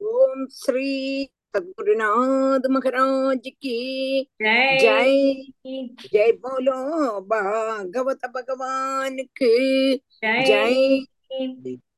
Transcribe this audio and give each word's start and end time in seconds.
ओम 0.00 0.46
श्री 0.52 1.24
सदगुरुनाथ 1.56 2.66
महाराज 2.70 3.48
की 3.48 4.22
जय 4.80 5.34
जय 6.12 6.32
बोलो 6.42 7.20
भागवत 7.30 8.26
भगवान 8.34 9.16
की 9.40 9.94
जय 10.46 11.00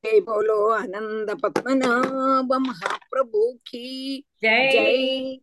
जय 0.05 0.21
बोलो 0.21 0.59
आनंद 0.71 1.31
पद्मनाभ 1.43 2.53
महाप्रभु 2.69 3.53
की 3.67 4.25
जय 4.45 4.71
जय 4.73 5.37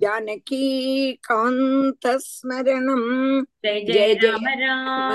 जानकी 0.00 1.12
कांत 1.24 2.06
स्मरणम 2.22 3.44
जय 3.64 4.14
जय 4.14 4.14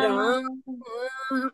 राम 0.08 1.50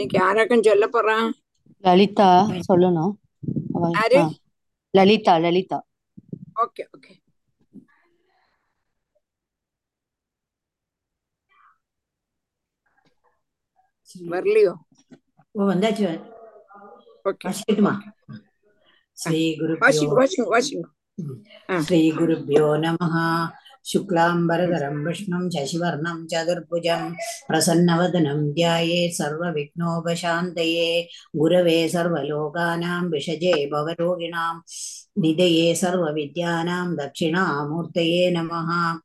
இன்னைக்கு 0.00 0.24
யாராக்கும் 0.24 0.62
சொல்ல 0.62 0.86
போறான்? 0.86 1.26
லலிதா 1.84 2.28
சொல்லணும். 2.68 3.10
யாரு? 3.96 4.20
லலிதா 4.94 5.32
லலிதா. 5.38 5.78
Okay 6.62 6.82
okay. 6.96 7.12
வரலையோ? 14.30 14.72
ஓ 15.54 15.68
வந்தாச்சு 15.70 16.06
ஓகே. 17.24 17.44
வாசிக்கட்டுமா 17.48 17.94
ஸ்ரீ 19.18 19.42
குருப்பியோ 19.60 20.08
வாசிங்க 20.14 20.14
வாசிங்க 20.20 20.48
வாசிங்க. 20.54 20.86
ஆ. 23.79 23.79
श्री 23.83 23.99
गुरुभ्यो 23.99 24.29
नमः 24.29 24.37
शुक्लाम्बरधरं 24.45 25.05
विष्णुं 25.05 25.49
शशिवर्णं 25.49 26.25
चतुर्भुजं 26.27 27.13
प्रसन्नवदनं 27.47 28.53
ध्यायेत् 28.53 29.13
सर्वविघ्नोपशान्तये 29.13 31.01
गुरवे 31.37 31.89
सर्वलोकानां 31.89 33.09
विषजे 33.09 33.65
भवरोगिणां 33.71 34.59
निधये 35.21 35.75
सर्वविद्यानां 35.75 36.95
दक्षिणामूर्तये 36.95 38.31
नमः 38.31 38.97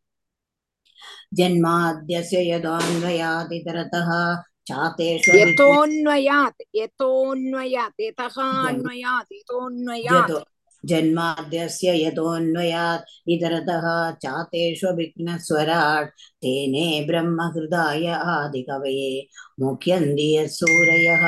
जन्माद्यस्य 1.39 2.51
यदोऽन्वयादितरतः 2.51 4.11
चातेष्व 4.69 5.33
यतोऽन्वयात् 5.37 6.63
यतोऽन्वयात् 6.75 8.01
यतः 8.01 8.41
अन्वयात् 8.69 9.33
यतोऽन्वयात् 9.33 10.31
यतो 10.31 10.43
जन्माद्यस्य 10.89 11.93
यतोऽन्वयात् 12.05 13.31
इतरतः 13.33 13.87
चातेष्व 14.23 14.89
विघ्नस्वराट् 14.97 16.11
तेने 16.43 16.87
ब्रह्महृदाय 17.09 18.07
आदिकवये 18.07 19.11
मुख्यन्ति 19.61 20.29
यत्सूरयः 20.37 21.25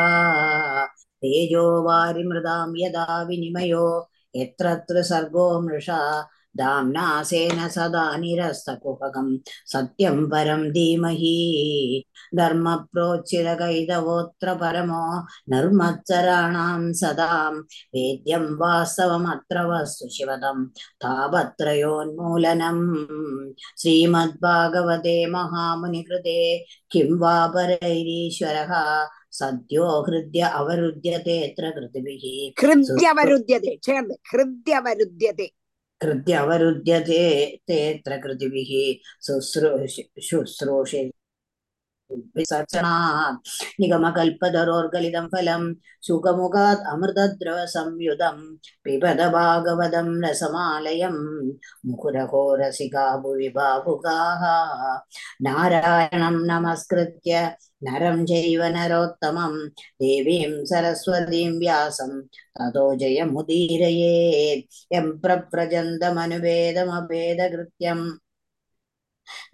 तेजो 1.25 1.65
वारिमृदां 1.89 2.69
यदा 2.85 3.23
विनिमयो 3.29 3.87
यत्र 4.37 5.03
सर्गो 5.11 5.49
मृषा 5.63 5.99
दाम्ना 6.57 7.23
सेन 7.25 7.69
सदा 7.75 8.05
निरस्तकुहकं 8.17 9.37
सत्यं 9.73 10.25
परं 10.31 10.69
धीमहि 10.73 12.05
धर्मप्रोच्चितकैतवोऽत्र 12.39 14.55
परमो 14.63 15.03
निर्मत्सराणां 15.53 16.81
सदां 17.01 17.53
वेद्यं 17.97 18.45
वास्तवमत्र 18.63 19.57
वस्तु 19.71 20.09
शिवदं 20.17 20.59
तापत्रयोन्मूलनम् 21.05 22.83
श्रीमद्भागवते 23.83 25.17
महामुनिकृते 25.35 26.39
किं 26.93 27.09
वा 27.23 27.37
परैरीश्वरः 27.55 28.73
सद्यो 29.41 29.87
हृद्य 30.09 30.41
अवरुध्यतेऽत्र 30.61 31.65
कृतिभिः 31.79 32.25
हृद्यवरुध्यते 32.63 33.73
ചേർന്ന് 33.87 34.17
हृद्यवरुध्यते 34.33 35.49
कृत्य 36.01 36.33
अवरुध्यते 36.35 37.19
तेऽत्र 37.69 38.17
कृतिभिः 38.23 38.71
शुश्रूष 39.27 39.99
शुश्रूषे 40.29 41.03
சச்சனாத் 42.42 43.40
நிகமகல்பதரோர்களிடம் 43.82 45.28
பலம் 45.28 45.78
சுகமுகாத் 46.04 46.84
அமிர்தத்ரவ 46.92 47.58
சம்யுதம் 47.74 48.44
பிபத 48.86 49.30
பாகவதம் 49.34 50.14
ரசமாலயம் 50.24 51.20
முகுரகோரசிகா 51.88 53.18
புவி 53.24 53.50
பாபுகாக 53.56 54.44
நாராயணம் 55.48 56.40
நமஸ்கிருத்ய 56.50 57.56
நரம் 57.86 58.24
ஜெய்வ 58.24 58.70
நரோத்தமம் 58.70 59.60
தேவீம் 59.98 60.66
சரஸ்வதீம் 60.70 61.60
வியாசம் 61.60 62.18
ததோ 62.56 62.86
ஜெயமுதீரயே 63.02 64.16
எம் 64.92 65.20
பிரப்ரஜந்தமனுபேதமபேதகிருத்யம் 65.24 68.08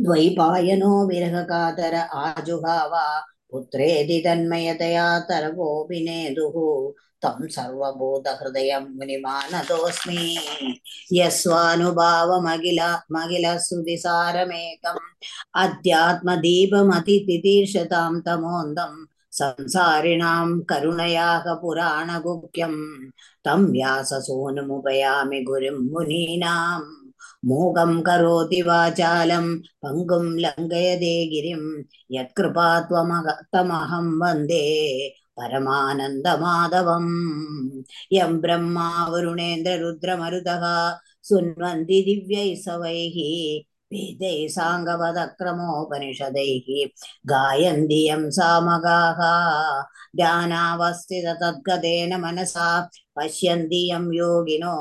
द्वैपायनो 0.02 0.91
विरहकातर 1.08 1.94
आजुहाव 1.94 2.92
पुत्रेति 3.52 4.19
तन्मयतया 4.24 5.06
तरवोऽपि 5.28 6.00
नेदुः 6.08 6.56
तं 7.22 7.46
सर्वभूतहृदयं 7.54 8.84
मुनिमानतोऽस्मि 8.98 10.26
यस्वानुभावमखिल 11.19 12.80
मखिलश्रुतिसारमेकम् 13.14 15.00
अध्यात्मदीपमतितितीर्षतां 15.62 18.12
तमोन्दं 18.26 18.92
संसारिणां 19.41 20.46
करुणयाः 20.70 21.46
पुराणगुह्यं 21.62 22.74
तं 23.46 23.60
व्याससूनुमुपयामि 23.72 25.41
गुरुं 25.48 25.78
मुनीनाम् 25.92 26.88
मूकं 27.48 27.92
करोति 28.08 28.60
वाचालं 28.69 29.46
पङ्गुं 29.84 30.24
लङ्घयते 30.44 31.14
गिरिं 31.32 31.62
यत्कृपा 32.16 32.69
त्वमहं 32.91 34.06
वन्दे 34.22 34.64
परमानन्दमाधवम् 35.38 37.10
यं 38.12 38.32
ब्रह्मा 38.42 38.88
वरुणेन्द्ररुद्रमरुतः 39.12 40.64
सुन्वन्ति 41.28 41.98
दिव्यैः 42.06 42.54
सवैः 42.64 43.16
वेदैः 43.92 44.41
साङ्गपदक्रमोपनिषदैः 44.54 46.66
गायन्ति 47.32 48.00
यं 48.08 48.22
सामगाः 48.38 49.20
ध्यानावस्थिततद्गतेन 50.20 52.12
मनसा 52.22 52.69
पश्यन्ति 53.16 53.80
यं 53.91 54.04
योगिनो 54.14 54.76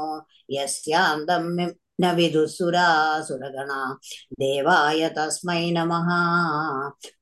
यस्यान्तं 0.57 1.45
न 2.01 2.11
विदुसुरासुरगणा 2.15 3.77
देवाय 4.41 5.01
तस्मै 5.17 5.61
नमः 5.75 6.09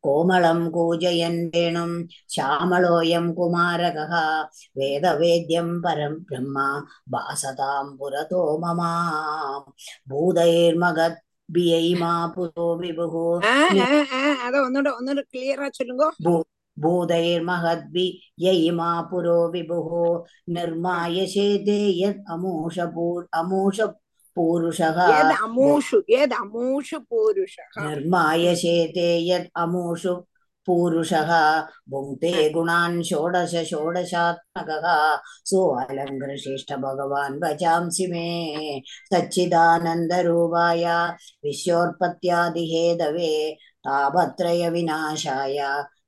कोमलं 0.05 0.59
कूजयन् 0.69 1.39
वेणुं 1.53 1.91
श्यामलोऽयं 2.33 3.25
कुमारकः 3.38 4.13
वेदवेद्यं 4.79 5.69
परं 5.81 6.13
ब्रह्म 6.27 6.57
वासतां 7.13 7.85
पुरतो 7.99 8.41
मम 8.63 8.81
भूतैर्मगद्भियै 10.09 11.83
मा 12.01 12.11
पुरो 12.35 12.67
विभुः 12.81 13.16
ஆ, 13.47 13.55
ஆ, 13.85 13.88
ஆ, 14.17 14.21
அத 14.45 14.53
ஒன்னோட 14.67 14.88
ஒன்னோட 14.99 15.19
கிளியரா 15.31 15.67
சொல்லுங்க 15.79 16.03
भू- 16.25 16.45
भूतैर्महद्भियै 16.77 18.57
मा 18.79 18.89
पुरो 19.11 19.38
विभुः 19.53 19.89
निर्माय 20.55 21.17
शेते 21.33 21.77
यत् 22.01 22.25
अमूषपूर् 22.33 23.23
अमूषपूरुषः 23.33 23.33
ஏது 23.33 23.41
அமூஷு 23.41 23.85
पूरुषः 24.40 24.98
यदमूषु 25.12 26.02
यदमूषु 26.16 26.98
पूरुषः 27.10 27.80
निर्मायशेते 27.86 29.09
यद् 29.28 29.48
अमूषु 29.62 30.15
पूरुषः 30.66 31.30
भुङ्क्ते 31.91 32.32
गुणान् 32.54 33.03
षोडश 33.09 33.54
षोडशात्मकः 33.70 34.86
सोऽलङ्कृशिष्ट 35.50 36.72
भगवान् 36.84 37.38
भजांसि 37.42 38.06
मे 38.12 38.26
सच्चिदानन्दरूपाय 39.12 40.84
विश्वोत्पत्त्यादिहेदवे 41.44 43.32
तापत्रयविनाशाय 43.86 45.59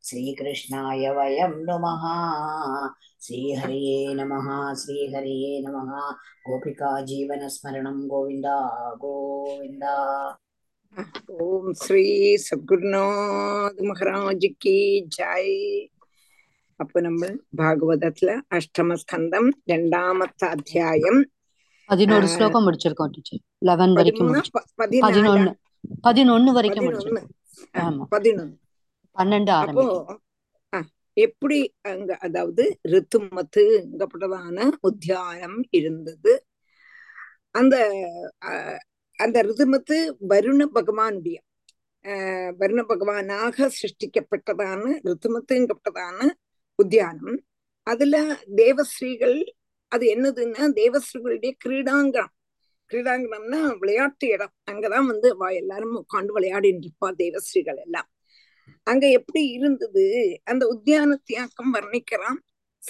श्रीकृष्णाय 0.08 1.08
वयं 1.16 1.54
नुमः 1.66 2.04
श्रीहरिये 3.28 4.14
नमः 4.14 4.46
श्रीहरिये 4.72 5.60
नमः 5.60 5.90
गोपिका 6.44 7.00
जीवनस्मरणं 7.00 7.98
गोविन्द 8.10 8.46
गोविन्द 9.02 9.84
ओम 11.38 11.70
श्री 11.72 12.06
சத்குருநாத் 12.50 13.82
மகாராஜ் 13.82 14.54
கி 14.58 15.06
ஜாய். 15.16 15.86
அப்ப 16.76 17.00
நம்ம 17.00 17.26
பாகவதத்துல 17.56 18.40
அஷ்டம 18.54 18.96
ஸ்கந்தம் 18.96 19.50
இரண்டாமத்த 19.66 20.46
அத்தியாயம். 20.46 21.30
பதினோரு 21.86 22.26
ஸ்லோகம் 22.26 22.66
முடிச்சிருக்கோம் 22.66 23.10
டீச்சர் 23.10 23.38
லெவன் 23.58 23.92
வரைக்கும் 23.92 24.32
பதினொன்னு? 24.32 25.52
பதினொன்னு. 26.02 26.52
வரைக்கும் 26.52 26.86
முடிச்சிருக்கோம். 26.86 28.04
பதினொன்னு. 28.10 28.56
பன்னெண்டு 29.14 29.50
ஆரம்பம் 29.50 30.20
எப்படி 31.16 31.58
அங்க 31.82 32.10
அதாவது 32.18 32.64
ரித்துமத்துங்கப்பட்டதான 32.92 34.58
உத்தியானம் 34.80 35.58
இருந்தது. 35.70 36.32
அந்த 37.50 37.76
அந்த 39.18 39.38
ரிதுமத்து 39.48 39.96
வருண 40.28 40.62
பகவானுடைய 40.74 41.38
வருண 42.60 42.80
பகவானாக 42.82 43.68
சிருஷ்டிக்கப்பட்டதான 43.78 44.84
ரித்துமத்துங்கப்பட்டதான 45.08 46.20
உத்தியானம். 46.78 47.38
அதுல 47.86 48.16
தேவஸ்ரீகள் 48.56 49.36
அது 49.92 50.04
என்னதுன்னா 50.14 50.62
தேவஸ்ரீகளுடைய 50.80 51.52
கிரீடாங்கணம் 51.64 52.32
கிரீடாங்கணம்னா 52.90 53.60
விளையாட்டு 53.82 54.26
இடம். 54.28 54.54
அங்கதான் 54.70 55.08
வந்து 55.12 55.28
வா 55.36 55.48
எல்லாரும் 55.62 55.94
உட்காந்து 56.02 56.32
விளையாடிட்டு 56.38 56.86
இருப்பா 56.86 57.08
தேவஸ்ரீகள் 57.22 57.80
எல்லாம். 57.84 58.08
அங்க 58.82 59.10
எப்படி 59.10 59.46
இருந்தது? 59.46 60.40
அந்த 60.44 60.78
உத்தியான 60.78 61.12
தியாக்கம் 61.24 61.74
வர்ணிக்கிறான். 61.74 62.38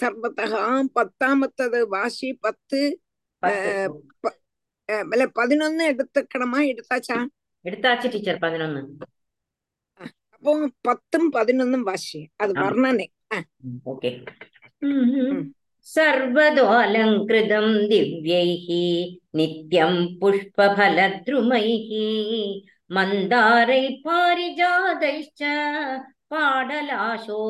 சர்வத்தகா 0.00 0.82
பத்தாமத்தது 0.94 1.86
வாசி 1.86 2.32
பத்து 2.32 3.00
ஆஹ் 3.46 3.92
பதினொன்னு 5.12 5.98
எடுத்துக்கணுமா 5.98 6.78
எடுத்தாச்சா? 6.78 7.26
எடுத்தாச்சு 7.64 8.10
டீச்சர் 8.10 8.38
பதினொன்னு. 8.38 8.84
அப்போ 10.30 10.70
பத்தும் 10.80 11.32
பதினொன்னும் 11.32 11.82
வாசி. 11.82 12.28
அது 12.36 12.52
ஆமா. 12.52 12.60
मन्दारै 22.92 23.84
पारिजातैश्च 24.04 25.40
पाडलाशोकचम्बगैः 26.32 27.44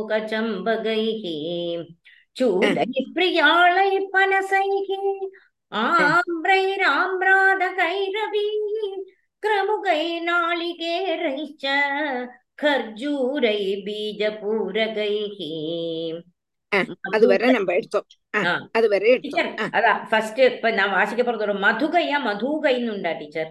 चूलैः 2.37 2.93
प्रियाळैः 3.15 3.95
पनसैः 4.15 4.91
आम्रैराम्राधकैरवी 5.73 7.27
क्रमुकैनालिकेरैश्च 9.43 10.85
ഖർജൂരൈ 12.63 13.63
ബീജപൂരകൈ 13.87 15.17
അതുവരെ 17.15 17.49
നമ്മ 17.57 17.71
എടുത്തോ 17.79 18.01
അതുവരെ 18.79 19.11
ടീച്ചർ 19.25 19.47
അതാ 19.77 19.93
ഫസ്റ്റ് 20.11 20.45
ഇപ്പൊ 20.51 20.69
ഞാൻ 20.79 20.89
വാശിക്കപ്പുറത്തോടും 20.95 21.59
മധുകയ 21.65 22.13
മധുകൈന്നുണ്ടാ 22.27 23.13
ടീച്ചർ 23.21 23.47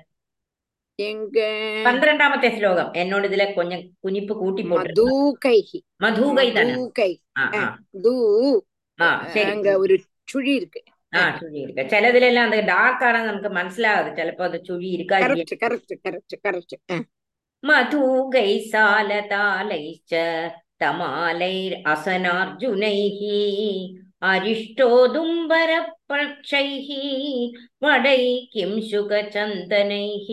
പന്ത്രണ്ടാമത്തെ 1.85 2.49
ശ്ലോകം 2.55 2.89
എന്നോട് 2.95 3.27
ഇതിലെ 3.27 3.47
കൊഞ്ഞ 3.53 3.75
കുനിപ്പ് 4.05 4.35
കൂട്ടി 4.35 4.63
പോട്ടിരുന്നു 4.65 5.05
மதுகைஹி 5.09 5.79
മധുകൈ 6.01 6.47
തന്നെ 6.51 6.77
மதுகை 6.77 7.11
ആ 7.37 7.45
ആ 7.53 7.61
ஆஹ் 7.61 7.75
தூ 8.05 8.15
ആ 8.99 9.09
அஹ் 9.09 9.27
ശരി 9.33 9.51
அங்க 9.51 9.71
ஒரு 9.83 9.97
சுழி 10.29 10.53
இருக்கு 10.61 10.81
ആ 11.13 11.21
ஆஹ் 11.21 11.35
ചുഴി 11.41 11.59
ഇരിക്ക 11.61 11.85
ചിലതിലെല്ലാം 11.91 12.49
അത് 12.49 12.63
ഡാർക്ക് 12.71 13.05
ആണ് 13.05 13.21
നമുക്ക് 13.27 13.51
മനസ്സിലാകാതെ 13.59 14.13
ചിലപ്പോ 14.17 14.45
അത് 14.45 14.57
ചുഴി 14.61 14.89
ഇരിക്കാതിരിക്കും 14.89 15.61
கரெக்ட் 15.65 15.95
கரெக்ட் 16.05 16.37
கரெக்ட் 16.37 16.37
கரெக்ட் 16.47 16.77
ஆஹ் 16.95 17.05
മധുകൈ 17.63 18.51
अरिष्टोदुम्बरप्रक्षैः 24.30 26.90
वडै 27.84 28.24
किं 28.54 28.72
शुकचन्दनैः 28.90 30.28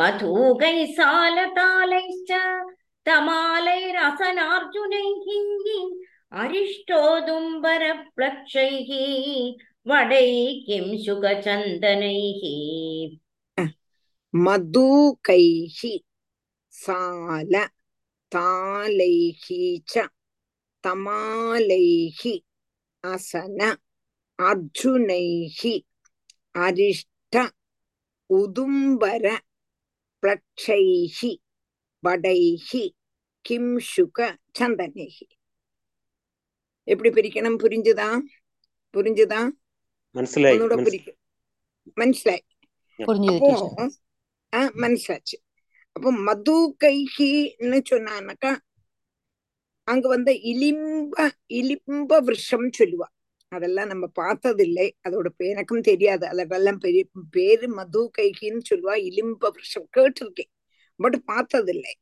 मधूकैः 0.00 0.78
सालतालैश्च 0.96 2.30
तमालैरसनार्जुनैः 3.08 5.28
अरिष्टोदुम्बरप्लक्षैः 6.42 8.90
वडै 9.92 10.26
किं 10.66 10.86
शुकचन्दनैः 11.04 12.42
मधूकैः 14.46 15.80
साल 16.84 17.54
तालैः 18.34 19.46
च 19.92 19.94
तमालैः 20.84 22.22
அசன 23.04 23.60
அர்ஜுனைஹி 24.38 25.74
அரிஷ்ட 26.54 27.34
உதும்பர 28.30 29.24
பிளட்சைஹி 30.22 31.30
வடைஹி 32.02 32.82
கிம்ஷுக 33.44 34.18
சந்தனைஹி. 34.58 35.26
எப்படி 36.88 37.10
பிரிக்கணும்? 37.10 37.58
புரிஞ்சுதா? 37.62 38.08
புரிஞ்சுதா? 38.94 39.40
மனசிலாய் 41.96 42.42
அப்போ 42.98 43.12
மனசாச்சு 44.78 45.36
அப்போ 45.96 46.10
மது 46.26 46.56
கைஹின்னு 46.80 47.78
சொன்னானாக்கா 47.90 48.52
அங்க 49.92 50.08
வந்து 50.08 50.32
இலிம்ப 50.32 51.30
இலிம்ப 51.54 52.18
விருஷம் 52.18 52.70
சொல்லுவா. 52.78 53.08
அதெல்லாம் 53.48 53.86
நம்ம 53.86 54.06
பார்த்ததில்லை. 54.06 54.96
அதோட 55.08 55.26
பே- 55.38 55.48
எனக்கும் 55.48 55.80
தெரியாது. 55.80 56.26
அதெல்லாம் 56.26 56.78
பெரிய 56.78 57.04
பேரு 57.30 57.68
மது 57.68 58.10
கைகின்னு 58.18 58.60
சொல்லுவா. 58.70 58.96
இலிம்ப 58.96 59.48
விருஷம் 59.50 59.88
கேட்டிருக்கேன். 59.96 60.50
பட் 60.96 61.24
பார்த்ததில்லை. 61.24 61.94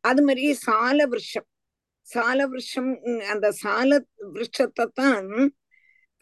அது 0.00 0.22
மாதிரி 0.22 0.54
சால 0.54 1.06
விருஷம். 1.06 1.46
சால 2.02 2.46
விருஷம் 2.46 3.00
அந்த 3.28 3.50
சால 3.50 4.04
விருஷத்தை 4.32 4.86
தான் 4.94 5.54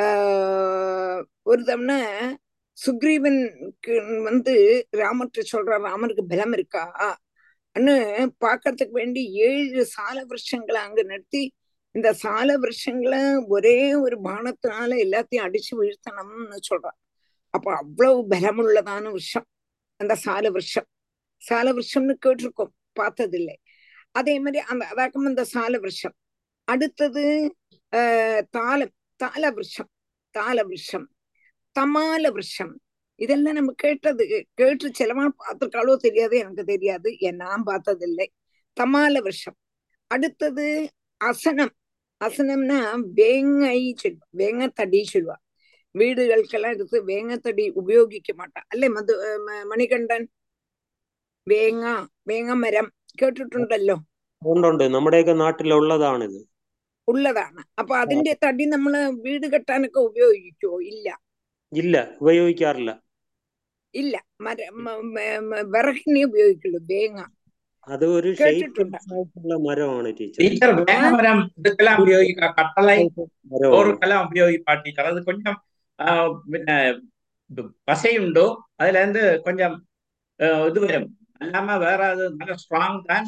ஆஹ் 0.02 1.24
ஒரு 1.42 1.62
தம்னா 1.62 2.04
சுக்ரீவனுக்கு 2.86 4.22
வந்து 4.22 4.86
ராமர்கிட்ட 4.96 5.44
சொல்ற 5.52 5.78
ராமருக்கு 5.78 6.22
பலம் 6.28 6.52
இருக்கா? 6.52 7.18
பாக்கிறதுக்கு 7.74 8.90
வேண்டி 8.90 9.32
ஏழு 9.32 9.86
சால 9.86 10.24
விருஷங்களை 10.24 10.74
அங்க 10.74 11.02
நிறுத்தி 11.02 11.54
இந்த 11.90 12.12
சால 12.12 12.58
விருஷங்களை 12.58 13.44
ஒரே 13.48 13.94
ஒரு 13.94 14.20
பானத்தினால 14.20 14.96
எல்லாத்தையும் 15.04 15.46
அடிச்சு 15.46 15.76
வீழ்த்தணும்னு 15.80 16.58
சொல்றான் 16.70 16.98
அப்ப 17.50 17.76
அவ்வளவு 17.76 18.26
பலமுள்ளதான 18.28 19.12
விஷம் 19.12 19.46
அந்த 19.96 20.14
சால 20.14 20.50
விருஷம் 20.50 20.86
சால 21.36 21.72
விருஷம்னு 21.72 22.14
கேட்டிருக்கோம் 22.26 22.72
பார்த்ததில்லை. 22.92 23.58
அதே 24.10 24.38
மாதிரி 24.38 24.64
அந்த 24.64 24.86
அதாக்கம் 24.86 25.26
அந்த 25.26 25.44
சால 25.44 25.78
விருஷம் 25.78 26.14
அடுத்தது 26.64 27.54
ஆஹ் 27.96 28.42
தாளம் 28.50 28.92
தாள 29.16 29.50
விருஷம் 29.50 29.90
தாள 30.30 30.62
விருஷம் 30.62 31.08
தமால 31.80 32.30
விருஷம் 32.30 32.80
இதெல்லாம் 33.19 33.57
நம்ம 33.57 33.71
கேட்டது 33.79 34.23
கேட்டு 34.57 34.87
சிலவா 34.97 35.25
பார்த்திருக்காளோ 35.41 35.93
தெரியாது 36.05 36.35
எனக்கு 36.39 36.63
தெரியாது 36.65 37.09
என் 37.19 37.41
நான் 37.43 37.63
பார்த்ததில்லை 37.63 38.27
தமால 38.77 39.21
விருஷம் 39.21 39.57
அடுத்தது 40.11 40.65
அசனம் 41.21 41.73
அசனம்னா 42.21 42.79
வேங்கை 43.17 43.73
சொல்லுவா 43.95 44.25
வேங்கத்தடி 44.39 44.99
சொல்லுவா 45.13 45.35
வீடுகளுக்கெல்லாம் 45.95 46.75
எடுத்து 46.75 46.97
வேங்கத்தடி 47.09 47.63
உபயோகிக்க 47.75 48.31
மாட்டா 48.33 48.61
അല്ലേ 48.71 48.87
മധു 48.89 49.15
മ- 49.39 49.65
മണികണ്ഠൻ 49.65 50.23
വേങ്ങ 51.47 51.85
വേങ്ങമരം 52.27 52.87
കേട്ടിട്ടുണ്ടല്ലോ 53.21 53.95
ഉണ്ടുണ്ട് 54.41 54.83
നമ്മുടെയൊക്കെ 54.89 55.33
നാട്ടിലുള്ളതാണിത് 55.39 56.39
ഉള്ളതാണ് 57.07 57.61
അപ്പൊ 57.77 57.93
അതിന്റെ 57.95 58.33
തടി 58.43 58.65
നമ്മള് 58.65 58.99
വീട് 59.23 59.45
കെട്ടാനൊക്കെ 59.53 59.99
ഉപയോഗിക്കുവോ 60.01 60.77
ഇല്ല 60.91 61.07
ഇല്ല 61.71 61.95
ഉപയോഗിക്കാറില്ല 62.19 62.91
ഇല്ല 63.93 64.15
മര 64.39 64.57
മ- 64.77 64.93
മ- 65.09 65.41
മ- 65.49 65.65
വിറകിനെ 65.73 66.21
ഉപയോഗിക്കുള്ളൂ 66.27 66.79
വേങ്ങ 66.89 67.19
അത് 67.87 68.05
ഒരു 68.11 68.29
കേട്ടിട്ടുണ്ടോ? 68.33 68.97
ഷേപ്പ്ലെസ് 68.97 69.13
ആയിട്ടുള്ള 69.15 69.55
മരമാണ് 69.65 70.09
ടീച്ചർ 70.19 70.39
ടീച്ചർ 70.43 70.69
വേങ്ങമരം 70.81 71.39
ഇതൊക്കെല്ലാം 71.59 71.97
ഉപയോഗിക്കാം 72.03 72.51
കട്ടളை 72.59 72.97
മരമാണ് 72.99 73.63
ചോറുക്കെല്ലാം 73.65 74.21
ഉപയോഗിപ്പാ 74.27 74.73
ടീച്ചർ 74.83 75.05
அது 75.09 75.21
கொஞ்சம் 75.29 75.57
ஆஹ், 75.99 76.29
பின்ன 76.51 76.69
பசையுண்டு 77.87 78.45
அதுல 78.79 79.01
இருந்து 79.01 79.23
கொஞ்சம் 79.45 79.75
ஆஹ், 80.39 80.65
இது 80.69 80.79
வரும் 80.85 81.09
அல்லாம 81.41 81.75
வேற 81.83 81.99
அது 82.11 82.23
நல்ல 82.37 82.53
ஸ்ட்ராங் 82.61 82.97
தான் 83.07 83.27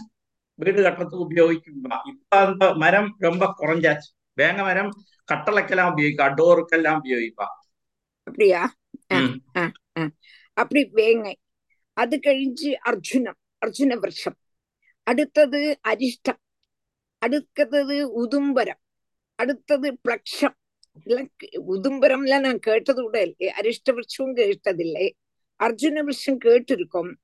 வீடு 0.59 0.79
கட்டுறதுக்கு 0.81 1.25
உபயோகிக்கும் 1.25 1.79
இப்ப 2.11 2.35
அந்த 2.43 2.65
மரம் 2.81 3.09
ரொம்ப 3.21 3.45
குறைஞ்சாச்சு 3.59 4.09
வேங்க 4.37 4.61
மரம் 4.63 4.91
கட்டளைக்கெல்லாம் 5.29 5.91
உபயோகிப்பா 5.93 6.27
டோருக்கெல்லாம் 6.37 6.99
உபயோகிப்பா 7.01 7.47
அப்படியா 8.27 8.61
ആ, 9.09 9.17
ம். 9.17 9.33
ആ, 9.55 9.63
ആ. 9.95 10.03
அப்படி 10.60 10.90
வேங்கை. 10.92 11.34
அது 11.92 12.20
கழிஞ்சு 12.26 12.76
அர்ஜுனம் 12.84 13.32
அர்ஜுன 13.66 13.98
வருஷம் 13.98 14.36
அடுத்தது 15.02 15.78
அரிஷ்டம். 15.88 16.36
அடுத்தது 17.18 18.22
உதும்பரம். 18.22 18.80
அடுத்தது 19.34 19.98
பிளக்ஷம். 20.08 20.54
இதெல்லாம் 20.92 21.30
கே- 21.44 22.40
நான் 22.40 22.58
கேட்டது 22.58 23.02
கூட 23.02 23.22
இல்லையே. 23.22 23.54
அரிஷ்ட 23.60 23.92
விருட்சமும் 23.92 24.36
கேட்டதில்லை. 24.36 25.10
அர்ஜுன 25.64 25.92
விருஷம் 25.92 26.38
கேட்டிருக்கோம். 26.44 27.14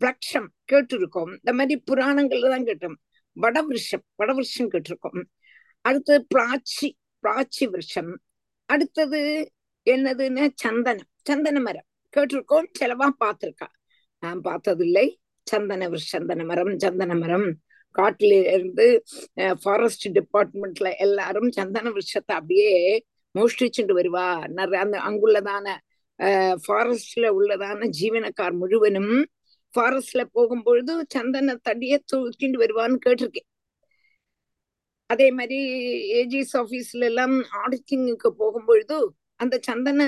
பிளக்ஷம் 0.00 0.46
கேட்டிருக்கோம். 0.72 1.30
இந்த 1.30 1.52
மாதிரி 1.52 1.82
புராணங்கள்ல 1.90 2.48
தான் 2.48 2.64
கேட்டோம். 2.64 2.94
வடவிருஷம் 3.40 4.04
வடவிருஷம் 4.18 4.68
கேட்டிருக்கோம். 4.68 5.22
அடுத்தது 5.80 6.26
பிளாச்சி 6.34 6.90
பிளாச்சி 7.22 7.64
விருஷம் 7.64 8.20
அடுத்தது 8.64 9.50
என்னதுன்னா 9.90 10.48
சந்தனம் 10.54 11.08
சந்தன 11.22 11.60
மரம். 11.60 11.86
கேட்டிருக்கோம். 12.16 12.66
செலவா 12.78 13.08
பார்த்திருக்கா. 13.24 13.68
நான் 14.22 14.40
பார்த்ததில்லை. 14.40 15.06
சந்தன 15.46 15.88
சந்தன 16.12 16.44
மரம் 16.50 16.74
சந்தன 16.78 17.12
மரம் 17.22 17.46
காட்டுல 17.94 18.32
இருந்து 18.54 18.86
ஃபாரஸ்ட் 19.62 20.06
டிபார்ட்மெண்ட்ல 20.18 20.88
எல்லாரும் 21.06 21.50
சந்தன 21.50 21.90
விஷத்தை 21.90 22.32
அப்படியே 22.36 22.70
மோஷ்டிச்சுட்டு 23.34 23.94
வருவா. 24.00 24.26
நிறைய 24.58 24.84
அந்த 24.84 24.98
அங்குள்ளதான 25.08 25.66
ஃபாரஸ்ட்ல 26.64 27.26
உள்ளதான 27.38 27.88
ஜீவனக்கார் 27.98 28.54
முழுவனும் 28.60 29.14
ஃபாரஸ்ட்ல 29.74 30.22
போகும்பொழுது 30.36 30.94
சந்தன 31.14 31.54
தடிய 31.66 31.94
தூக்கிட்டு 32.10 32.58
வருவான்னு 32.62 32.98
கேட்டிருக்கேன். 33.06 33.48
அதே 35.10 35.28
மாதிரி 35.38 35.58
ஏஜிஎஸ் 36.20 36.54
ஆபீஸ்ல 36.60 37.08
எல்லாம் 37.10 37.34
ஆடிட்டிங்க்கு 37.62 38.28
போகும்பொழுது 38.42 38.98
அந்த 39.42 39.54
சந்தன 39.68 40.00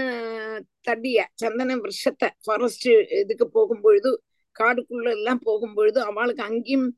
தடிய 0.88 1.18
சந்தன 1.42 1.76
விஷத்தை 1.86 2.28
ஃபாரஸ்ட் 2.44 2.88
இதுக்கு 3.22 3.46
போகும்பொழுது 3.56 4.10
காடுக்குள்ள 4.56 5.08
எல்லாம் 5.18 5.42
போகும்பொழுது 5.48 5.98
அவளுக்கு 6.10 6.42
அங்கேயும் 6.50 6.88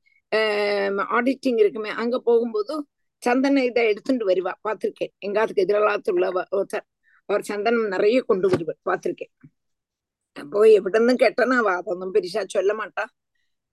ஆடிட்டிங் 1.17 1.59
இருக்குமே. 1.63 1.91
அங்க 2.03 2.17
போகும்போது 2.29 2.75
சந்தன 3.23 3.63
இதை 3.69 3.83
எடுத்துட்டு 3.91 4.25
வருவா. 4.31 4.53
பார்த்திருக்கேன். 4.67 5.13
எங்காத்துக்கு 5.27 5.65
எதிரலாத்துள்ள 5.67 6.27
ஒருத்தர். 6.57 6.87
அவர் 7.29 7.45
சந்தனம் 7.51 7.93
நிறைய 7.95 8.19
கொண்டு 8.31 8.47
வருவார். 8.53 8.81
பார்த்திருக்கேன். 8.89 9.33
அப்போ 10.37 10.61
எவிடன்னு 10.79 11.13
கேட்டனா 11.23 11.57
அவ 11.63 11.71
அதொன்னும் 11.81 12.13
பெரிசா 12.17 12.43
சொல்ல 12.57 12.73
மாட்டா. 12.81 13.05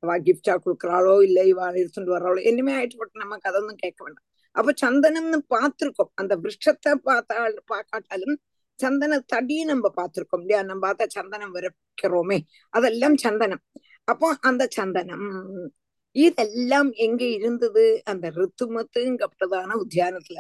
அவ 0.04 0.16
கிஃப்டா 0.28 0.54
கொடுக்குறாளோ 0.64 1.16
இல்ல 1.28 1.40
இவ 1.52 1.60
எடுத்துட்டு 1.82 2.16
வர்றாளோ 2.16 2.40
என்னமே 2.52 2.72
ஆயிட்டு 2.78 2.98
போட்டு 3.02 3.24
நமக்கு 3.26 3.50
அதொன்னும் 3.52 3.82
கேட்க 3.84 4.00
வேண்டாம். 4.06 4.26
அப்ப 4.56 4.74
சந்தனம்னு 4.84 5.40
பார்த்திருக்கோம். 5.54 6.12
அந்த 6.22 6.34
விருஷத்தை 6.44 6.92
பார்த்தா 7.10 7.38
பார்க்காட்டாலும் 7.74 8.36
சந்தன 8.80 9.20
தடி 9.26 9.64
நம்ம 9.64 9.92
பார்த்திருக்கோம் 9.96 10.40
இல்லையா? 10.40 10.62
நம்ம 10.64 10.82
பார்த்தா 10.88 11.06
சந்தனம் 11.08 11.54
விரக்கிறோமே. 11.56 12.38
அதெல்லாம் 12.74 13.16
சந்தனம். 13.16 13.64
அப்போ 14.08 14.38
அந்த 14.42 14.64
சந்தனம் 14.70 15.28
இதெல்லாம் 16.16 16.92
எங்க 16.92 17.24
இருந்தது? 17.26 18.02
அந்த 18.04 18.26
ரித்துமத்துங்கப்பட்டதான 18.32 19.78
உத்தியானத்துல. 19.84 20.40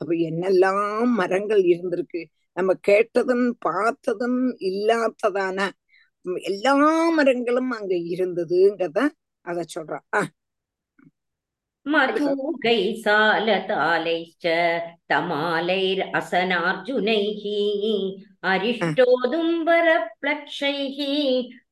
அப்ப 0.00 0.14
என்னெல்லாம் 0.28 1.06
மரங்கள் 1.14 1.62
இருந்திருக்கு? 1.62 2.22
நம்ம 2.56 2.74
கேட்டதும் 2.80 3.56
பார்த்ததும் 3.58 4.40
இல்லாததான 4.60 5.58
எல்லா 6.42 6.74
மரங்களும் 7.10 7.70
அங்க 7.70 7.94
இருந்ததுங்கிறத 7.94 8.98
அத 9.46 9.64
சொல்றான் 9.74 10.04
ஆஹ் 10.16 10.30
மதூகைசாலதாலைச்ச 11.86 14.44
தமாலைரசனார்ஜுனைः 15.10 17.42
அரிஷ்டோதும்பரப்ளக்ஷைः 18.52 20.98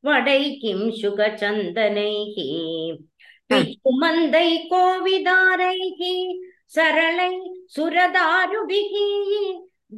வடை 0.06 0.42
கிம் 0.62 0.86
சுகச்சந்தனைः 1.00 2.36
பிச்சுமந்தை 3.50 4.48
கோவிதாரைः 4.70 6.00
சரளை 6.76 7.32
சுரதாருபிः 7.74 8.94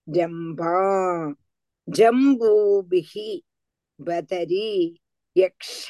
ஜம்பா 0.08 0.76
ஜம்பூபிகி 1.88 3.30
பதரி 4.00 4.68
யக்ஷ 5.36 5.88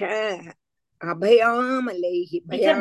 అభయామలైహి 1.01 2.37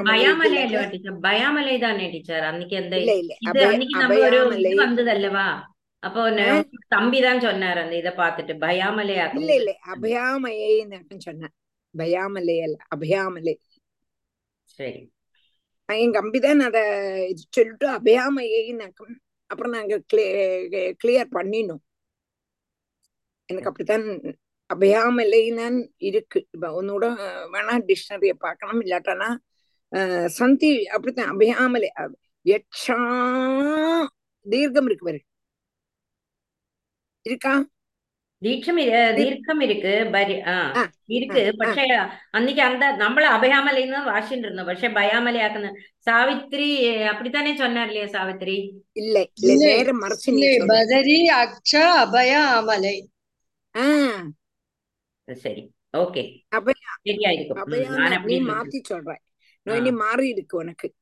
భయామలైలో 0.08 0.80
టీచర్ 0.92 1.18
భయామలైదానే 1.20 2.06
టీచర్ 2.10 2.44
అందుకే 2.44 2.76
అన్నికి 2.76 3.94
వందదల్లవా 4.80 5.46
அப்போ 6.02 6.20
தம்பிதான் 6.88 7.40
சொன்னார் 7.40 7.78
அந்த 7.78 7.94
இத 7.96 8.10
பாத்துட்டு 8.16 8.52
பயாமலை 8.58 9.14
இல்ல 9.38 9.50
இல்ல. 9.54 9.70
அபயாமலைன்னு 9.92 10.98
சொன்னேன் 11.20 11.54
பயாமலை 11.94 12.56
அல்ல 12.62 12.76
அபயாமலை. 12.94 13.54
சரி. 14.68 15.00
எங்க 15.88 16.16
அம்பிதான் 16.20 16.60
அத 16.60 16.78
சொல்லிட்டு 17.50 17.86
அபயாமலைன்னு 17.88 18.86
அப்புறம் 19.50 19.72
நாங்க 19.72 19.94
கிளியர் 21.00 21.34
பண்ணினோம். 21.34 21.82
எனக்கு 23.49 23.67
அப்படித்தான் 23.67 24.05
அபயாமலைதான் 24.69 25.77
இருக்கு 26.01 26.39
இப்ப 26.53 26.67
ஒன்னோட 26.71 27.05
வேணா 27.51 27.73
டிக்ஷனரிய 27.87 28.33
பார்க்கணும் 28.39 28.81
இல்லாட்டனா 28.81 29.29
அஹ், 29.91 30.27
சந்தி 30.29 30.85
அப்படித்தான் 30.87 31.31
அபயாமலை 31.33 31.89
அ- 31.95 32.15
யக்ஷா 32.45 32.97
தீர்க்கம் 34.45 34.85
இருக்கு 34.85 35.05
பாரு 35.05 35.21
இருக்கா 37.25 37.53
தீட்சம் 38.41 38.77
இரு- 38.77 39.13
தீர்க்கம் 39.15 39.61
இருக்கு 39.61 40.11
பரி 40.11 40.35
ആ 40.45 40.55
ആ, 40.75 40.81
இருக்கு 41.09 41.41
ആ, 41.41 41.47
ആ. 41.47 41.55
പക്ഷെ 41.61 41.85
അന്നിക്ക് 42.31 42.61
അന്ത 42.61 42.83
നമ്മള് 42.97 43.25
അഭയാമലയിൽ 43.27 43.87
നിന്ന് 43.87 44.01
വാശിണ്ടിരുന്നു 44.09 44.63
പക്ഷെ 44.63 44.87
ഭയാമലയാക്കുന്ന 44.89 45.69
സാവിത്രി 46.07 46.67
அப்படித்தானே 47.07 47.51
சொன்னார்லையா 47.57 48.07
சாவித்ரி 48.07 48.57
இல்ல 48.95 49.15
இல்ல 49.39 49.51
இல்லை 49.53 49.71
நேரம் 49.71 50.01
மறைச்சு 50.03 50.31
சரி. 55.28 55.62
ஓகே. 55.96 56.22
அபய 56.48 56.74
சரியாயிருக்கும் 57.04 57.58
ம், 57.58 57.62
அபயான 57.62 57.96
நான் 57.96 58.10
நீ 58.10 58.16
அப்படி 58.16 58.38
மாத்தி 58.40 58.80
சொல்ற 58.88 59.10
ஆ. 59.10 59.18
நான் 59.62 59.76
இனி 59.76 59.90
மாறி 59.92 60.28
இருக்கு 60.28 60.56
உனக்கு. 60.56 60.94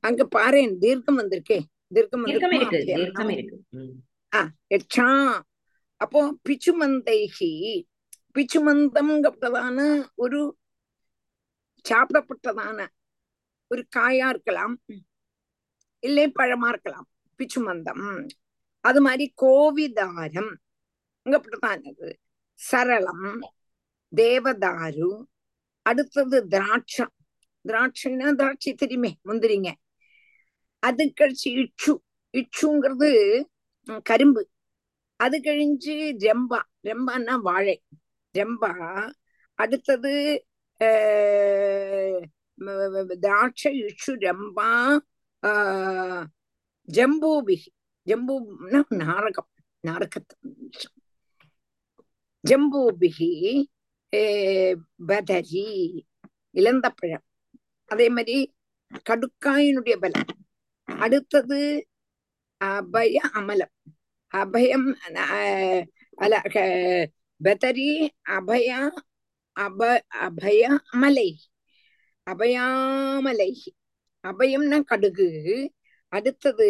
அங்க 0.00 0.28
பாரேன் 0.38 0.78
தீர்க்கம் 0.78 1.18
வந்திருக்கே. 1.18 1.58
தீர்க்கம் 1.88 2.22
இருக்கு 2.22 2.38
அப்போ 5.96 6.38
பிச்சுமந்தைகி 6.48 7.52
பிச்சுமந்தம்ங்கிறதான 8.34 9.78
ஒரு 10.14 10.58
சாப்பிடப்பட்டதான 11.84 12.86
ஒரு 13.70 13.86
காயா 13.96 14.28
இருக்கலாம். 14.28 14.82
இல்லை 15.98 16.32
பழமா 16.38 16.68
இருக்கலாம். 16.68 17.08
பிச்சுமந்தம். 17.38 18.28
அது 18.80 19.00
மாதிரி 19.00 19.32
கோவிதாரம். 19.42 20.52
இங்கப்பட்டதானது 21.26 22.08
சரளம் 22.60 23.28
தேவதாரு 24.12 25.08
அடுத்தது 25.86 26.36
திராட்சம் 26.48 27.12
திராட்சைன்னா 27.64 28.28
திராட்சை 28.34 28.72
தெரியுமே 28.74 29.10
முந்திரிங்க. 29.24 29.70
அது 30.82 31.04
கழிச்சு 31.20 31.48
இச்சு 31.62 31.92
இச்சுங்கிறது 32.34 33.10
கரும்பு. 34.02 34.42
அது 35.20 35.36
கழிஞ்சு 35.40 35.94
ரெம்பா 36.24 36.60
ரெம்பான்னா 36.84 37.34
வாழை. 37.40 37.76
ரெம்பா 38.34 38.70
அடுத்தது 39.58 40.12
ஆஹ், 40.80 42.22
திராட்சை 43.20 43.72
இச்சு 43.84 44.12
ரெம்பா 44.18 44.68
ஆஹ், 45.42 46.24
ஜம்பூபிகி. 46.88 47.70
ஜம்பூன்னா 48.06 48.80
நாரகம். 49.02 49.50
நாரகத்து 49.84 50.34
ஜம்பூபிகி 52.44 53.30
ஆஹ், 54.12 54.76
பதரி 55.06 55.66
இளந்தப்பழம் 56.54 57.24
அதே 57.90 58.08
மாதிரி 58.08 58.36
கடுக்காயினுடைய 59.08 59.94
பலம். 59.96 60.28
அடுத்தது 60.88 61.60
அபய 62.60 63.16
அமலம். 63.34 63.72
அபயம் 64.34 64.86
அல 66.16 66.32
பதரி 67.40 67.88
அபய 68.36 68.68
அப 69.56 69.80
அபய 70.26 70.62
அமலை. 70.94 71.28
அபயாமலை. 72.26 73.50
அபயம்னா 74.24 74.78
கடுகு. 74.84 75.28
அடுத்தது 76.12 76.68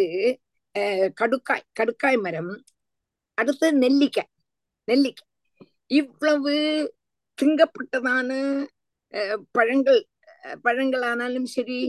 கடுக்காய் 1.20 1.68
கடுக்காய் 1.80 2.20
மரம். 2.20 2.52
அடுத்தது 3.38 3.72
நெல்லிக்காய் 3.78 4.32
நெல்லிக்காய் 4.88 5.30
இவ்வளவு 5.90 6.54
திங்கப்பட்டதான 7.38 8.30
பழங்கள் 9.52 10.00
பழங்களானாலும் 10.64 11.46
சரி 11.46 11.80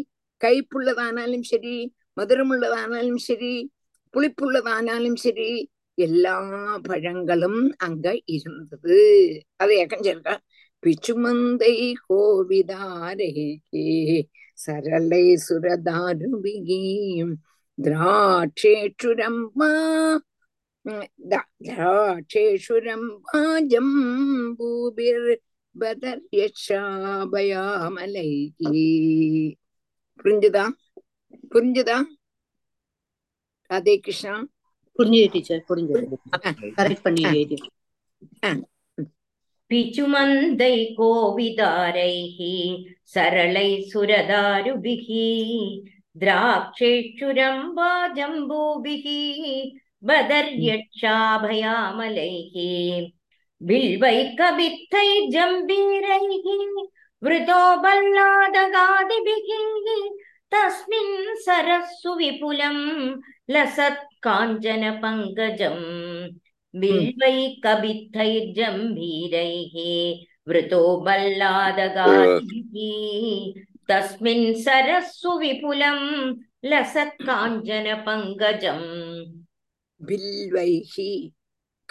கைப்புள்ளதானாலும் 0.42 1.42
சரி 1.42 1.76
மதுரமுள்ளதானாலும் 2.18 3.22
சரி 3.28 3.54
புளிப்புள்ளதானாலும் 4.14 5.16
சரி 5.16 5.50
எல்லா 5.98 6.36
பழங்களும் 6.84 7.74
அங்க 7.78 8.22
இருந்தது. 8.26 8.98
அதை 9.58 9.76
எக்கஞ்சிருக்கா 9.86 10.36
பிச்சுமந்தை 10.84 11.74
கோவிதாரேகே 12.10 13.86
சரளை 14.54 15.36
சுரதாருபிகீம் 15.48 17.34
திராட்சேற்றுரம்மா 17.78 19.72
புரிஞ்சுதா 30.24 30.72
புரிஞ்சுதா 31.52 32.04
ராதே 33.74 33.98
கிருஷ்ணா 33.98 34.46
புரிஞ்சுது 34.98 35.32
டீச்சர் 35.32 35.64
புரிஞ்சுது. 35.70 36.14
கரெக்ட் 36.60 37.02
பண்ணி 37.02 37.22
எழுதி. 37.22 37.58
பிச்சுமந்தை 39.70 40.94
கோவிதாரைः 50.05 50.05
सरलै 50.05 50.05
सुरदारुभिः 50.05 50.05
द्राक्षेक्षुरम्बा 50.05 50.05
जम्बूभिः 50.05 50.05
बदर्यक्षाभयामलैः 50.05 52.55
बिल्वैकबित्थैर्जम्बीरैः 53.69 56.47
वृतो 57.25 57.61
बल्लादगादिभिः 57.83 59.49
तस्मिन् 60.55 61.13
सरस्सु 61.47 62.11
विपुलं 62.21 62.79
लसत् 63.55 64.01
काञ्चनपङ्कजम् 64.27 65.85
बिल्वैकबित्थैर्जम्बीरैः 66.81 69.75
वृतो 70.49 70.83
बल्लादगादिभिः 71.07 72.75
तस्मिन् 73.91 74.47
सरस्सु 74.65 75.31
विपुलं 75.39 76.01
लसत् 76.73 77.23
பில்வைஹி 80.04 81.32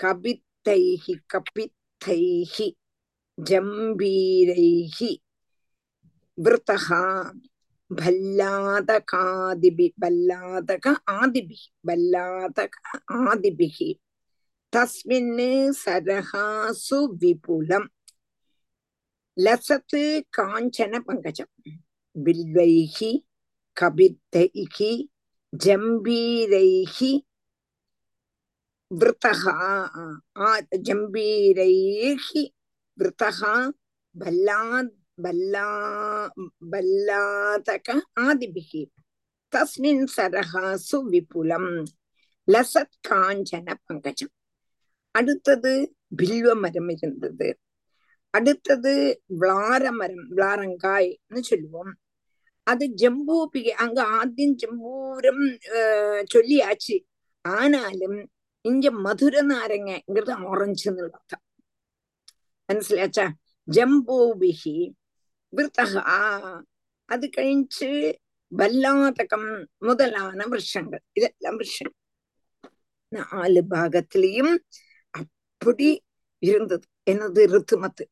கபித்தைஹி 0.03 1.15
கபித்தைஹி 1.35 2.75
ஜம்பீரைஹி 3.45 5.17
விரதகா 6.43 7.33
பல்லாதகாதிபி 7.95 9.93
பல்லாதக 10.01 10.95
ஆதிபி 11.11 11.59
பல்லாதக 11.87 12.69
ஆதிபிகி. 13.13 13.95
தஸ்மின் 14.77 15.73
சரகாசு 15.85 17.09
விபுலம். 17.21 17.87
லசத்து 19.37 20.21
காஞ்சன 20.37 20.99
பங்கஜம். 21.07 21.53
பில்வைஹி 22.25 23.25
கபித்தைஹி 23.81 25.09
ஜம்பீரைஹி 25.65 27.21
விரதகா 29.01 29.55
ஜம்பீரைः 30.87 32.29
விரதகா 32.99 33.55
பல்லாத் 34.21 34.93
பல்லா 35.23 35.69
பல்லாதக 36.73 37.97
ஆதிபிः 38.21 38.73
தஸ்மின் 39.53 40.05
சரகா 40.17 40.65
சுவிபுலம் 40.89 41.71
லசத் 42.49 42.97
காஞ்சன 43.09 43.75
பங்கஜம். 43.87 44.33
அடுத்தது 45.15 45.73
பில்வ 46.17 46.55
மரம் 46.63 46.89
இருந்தது. 46.89 47.49
அடுத்தது 48.35 49.23
விளார 49.41 49.85
மரம் 50.01 50.27
விளாரங்காய்னு 50.31 51.43
சொல்லுவோம். 51.51 51.93
அது 52.67 52.85
ஜம்பூபிகை 53.03 53.75
அங்க 53.85 54.01
ஆத்தியம் 54.19 54.57
ஜம்பூரம் 54.63 55.45
சொல்லியாச்சு. 56.35 56.97
ஆனாலும் 57.45 58.19
ഇഞ്ച 58.65 58.85
മധുര 59.07 59.35
നാരങ്ങത് 59.51 60.33
ഓറഞ്ച് 60.51 60.85
എന്നുള്ള 60.91 61.15
അർത്ഥം 61.19 61.41
മനസ്സിലാച്ച 62.69 63.21
ജംബൂബിഹി 63.69 64.77
വൃത്തഹ 65.53 65.93
അത് 67.09 67.27
കഴിച്ച് 67.37 67.91
വല്ലാതകം 68.53 69.45
മുതലാന 69.87 70.41
വൃക്ഷങ്ങൾ 70.53 71.01
ഇതെല്ലാം 71.19 71.55
വൃക്ഷം 71.61 71.91
നാല് 73.13 73.63
ഭാഗത്തിലെയും 73.75 74.49
அப்படி 75.15 75.89
இருந்தது. 76.43 76.87
எனது 77.13 77.41
ரித்துமத்து? 77.55 78.05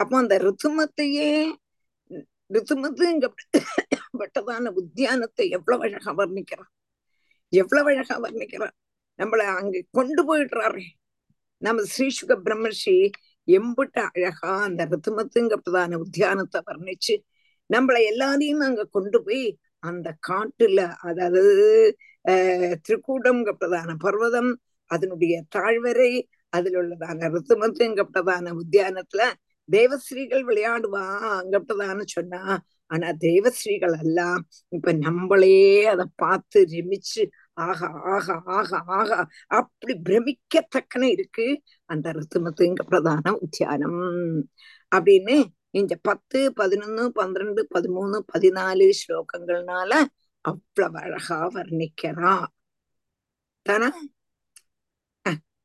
அப்போ 0.00 0.14
அந்த 0.18 0.34
ரித்துமத்தையே 0.46 1.30
ரித்துமத்துங்கப்பட்டதான 2.54 4.64
உத்தியானத்தை 4.80 5.44
எவ்வளவு 5.56 5.82
அழகா 5.88 6.12
வர்ணிக்கிறான். 6.20 6.70
எவ்வளவு 7.52 7.88
அழகா 7.92 8.16
வர்ணிக்கிறான். 8.26 8.76
நம்மள 9.18 9.36
அங்க 9.36 9.82
கொண்டு 9.90 10.36
போயிடுறாரே. 10.36 10.84
நம்ம 11.58 11.82
ஸ்ரீசுக 11.82 12.36
பிரம்மர்ஷி 12.44 13.10
எம்பிட்ட 13.46 14.06
அழகா 14.14 14.58
அந்த 14.62 14.86
ரித்துமத்துங்கப்பட்டதான 14.86 16.02
உத்தியானத்தை 16.02 16.60
வர்ணிச்சு 16.66 17.22
நம்மளை 17.74 18.04
எல்லாரையும் 18.04 18.58
அங்க 18.58 18.84
கொண்டு 18.84 19.22
போய் 19.22 19.58
அந்த 19.78 20.16
காட்டுல 20.28 20.92
அதாவது 20.98 21.96
அஹ் 22.28 22.74
பிரதான 23.58 23.96
பர்வதம் 24.04 24.56
அதனுடைய 24.84 25.44
தாழ்வரை 25.54 26.22
அதில் 26.48 26.74
உள்ளதான 26.74 27.38
ரித்துமத்துங்கப்பட்டதான 27.38 28.56
உத்தியானத்துல 28.60 29.32
தேவஸ்ரீகள் 29.72 30.42
விளையாடுவா 30.42 31.06
விளையாடுவாங்கப்பட்டதான்னு 31.52 32.02
சொன்னா. 32.04 32.60
ஆனா 32.86 33.08
தேவஸ்ரீகள் 33.08 33.98
எல்லாம் 33.98 34.46
இப்ப 34.68 34.92
நம்மளே 34.92 35.84
அதை 35.84 36.06
பார்த்து 36.16 36.64
ரமிச்சு 36.64 37.28
ஆகா 37.58 37.86
ஆகா 38.04 38.42
ஆகா 38.46 38.78
ஆகா 38.86 39.18
அப்படி 39.46 39.94
பிரமிக்கத்தக்கன 40.04 41.02
இருக்கு 41.02 41.46
அந்த 41.84 42.12
ரித்துமத்துங்க 42.12 42.82
பிரதான 42.86 43.32
உத்தியானம். 43.38 43.98
அப்படின்னு 44.96 45.44
இந்த 45.70 45.98
பத்து 46.02 46.52
பதினொன்னு 46.56 47.06
பன்னிரண்டு 47.08 47.68
பதிமூணு 47.74 48.18
பதினாலு 48.32 48.92
ஸ்லோகங்கள்னால 49.00 49.92
அவ்வளவு 50.40 50.98
அழகா 50.98 51.38
வர்ணிக்கிறா. 51.48 52.44
தானா? 53.62 53.90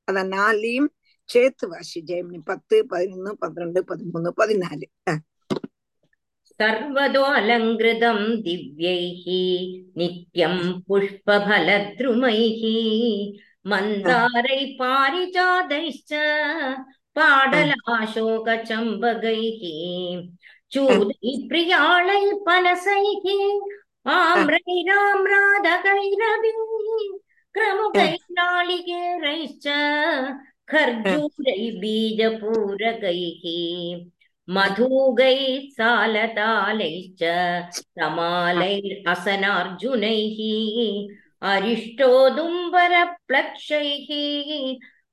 அத 0.04 0.24
நாலையும் 0.24 0.90
சேர்த்து 1.30 1.68
வாசி 1.68 2.04
ஜெயமணி. 2.08 2.40
பத்து 2.44 2.86
பதினொன்னு 2.90 3.32
பன்னிரண்டு 3.32 3.84
பதிமூணு 3.88 4.30
பதினாலு. 4.38 4.86
அஹ், 6.53 6.53
सर्वतो 6.61 7.23
अलङ्कृतं 7.39 8.19
दिव्यैः 8.45 9.25
नित्यं 10.01 10.55
पुष्पफलद्रुमैः 10.89 12.63
मन्दारै 13.71 14.59
पारिजातैश्च 14.81 16.11
पाडलाशोकचम्बकैः 17.17 19.63
चूदैः 20.73 21.39
प्रियाळैः 21.49 22.27
पनसैः 22.47 23.25
आम्रैराम्रादकैरभिः 24.17 26.61
क्रमुकैः 27.55 28.17
नालिकेरैश्च 28.39 29.67
खर्जूरैः 30.73 31.63
बीजपूरकैः 31.81 33.43
मधुगैः 34.57 35.41
सालतालैश्च 35.79 37.23
समालैरसनार्जुनैः 37.99 40.39
अरिष्टोदुम्बरप्लक्षैः 41.53 44.09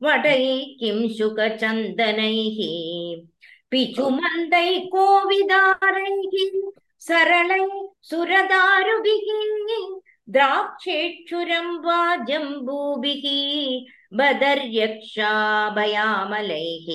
वटैः 0.06 0.46
किंशुकचन्दनैः 0.80 2.58
पिचुमन्दैः 3.72 4.78
कोविदारैः 4.94 6.36
सरलैः 7.08 7.74
सुरदारुभिः 8.10 9.28
द्राक्षेक्षुरम्बा 10.36 12.00
जम्बूभिः 12.30 13.26
बदर्यक्षाभयामलैः 14.20 16.88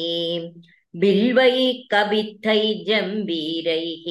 बिल्वैः 0.94 1.56
कबित्थैः 1.92 2.62
जम्बीरैः 2.86 4.06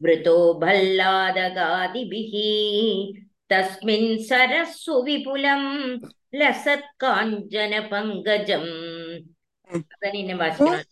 वृतो 0.00 0.36
भल्लादगादिभिः 0.60 2.34
तस्मिन् 3.50 4.10
सरस्सु 4.24 4.94
विपुलं 5.02 5.62
लसत् 6.34 6.90
काञ्चनपङ्कजम् 7.02 8.70
അതന്നെ 9.70 10.34
വായിക്കണം 10.34 10.82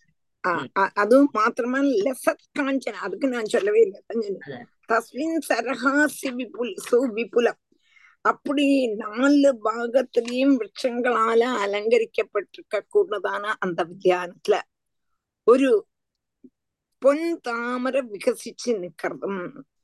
ആ, 0.45 0.53
അ- 0.77 0.93
അത് 0.97 1.15
മാത്രമല്ല 1.37 2.07
സത് 2.21 2.47
കാഞ്ചന 2.59 2.95
അതൊക്കെ 3.05 3.27
ഞാൻ 3.29 3.45
ചൊല്ലവേ 3.45 3.81
ഇല്ല 3.83 3.97
അതാ 4.03 4.15
ഞാൻ 4.21 4.33
അതെ. 4.47 4.57
தஸ்மின் 4.89 5.37
சரஹாசி 5.49 6.31
விபுல் 6.39 6.73
சு 6.87 6.99
விபுலம் 7.17 7.59
அப்படி 8.25 8.65
நாலு 9.01 9.51
பாகத்திலையும் 9.65 10.55
விருட்சங்களால 10.57 11.41
அலங்கரிக்கப்பட்டிருக்க 11.63 12.83
கூடதான 12.95 13.45
அந்த 13.61 13.81
உத்தியானத்துல 13.85 14.59
ஒரு 15.48 15.70
பொன் 17.02 17.28
தாமரை 17.42 18.02
விகசிச்சு 18.06 18.72
நிக்கிறதும் 18.82 19.42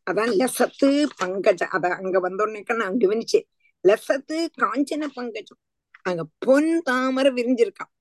அதான் 0.07 0.31
லசத்து 0.39 0.87
பங்கஜம் 1.17 1.73
அத 1.73 1.91
அங்க 1.95 2.17
வந்தோடனே 2.19 2.61
நான் 2.75 3.01
கவனிச்சேன் 3.01 3.47
லசத்து 3.83 4.37
காஞ்சன 4.57 5.09
பங்கஜம் 5.15 5.61
அங்க 6.01 6.23
பொன் 6.39 6.71
தாமரை 6.81 7.31
விரிஞ்சிருக்கான் 7.31 7.91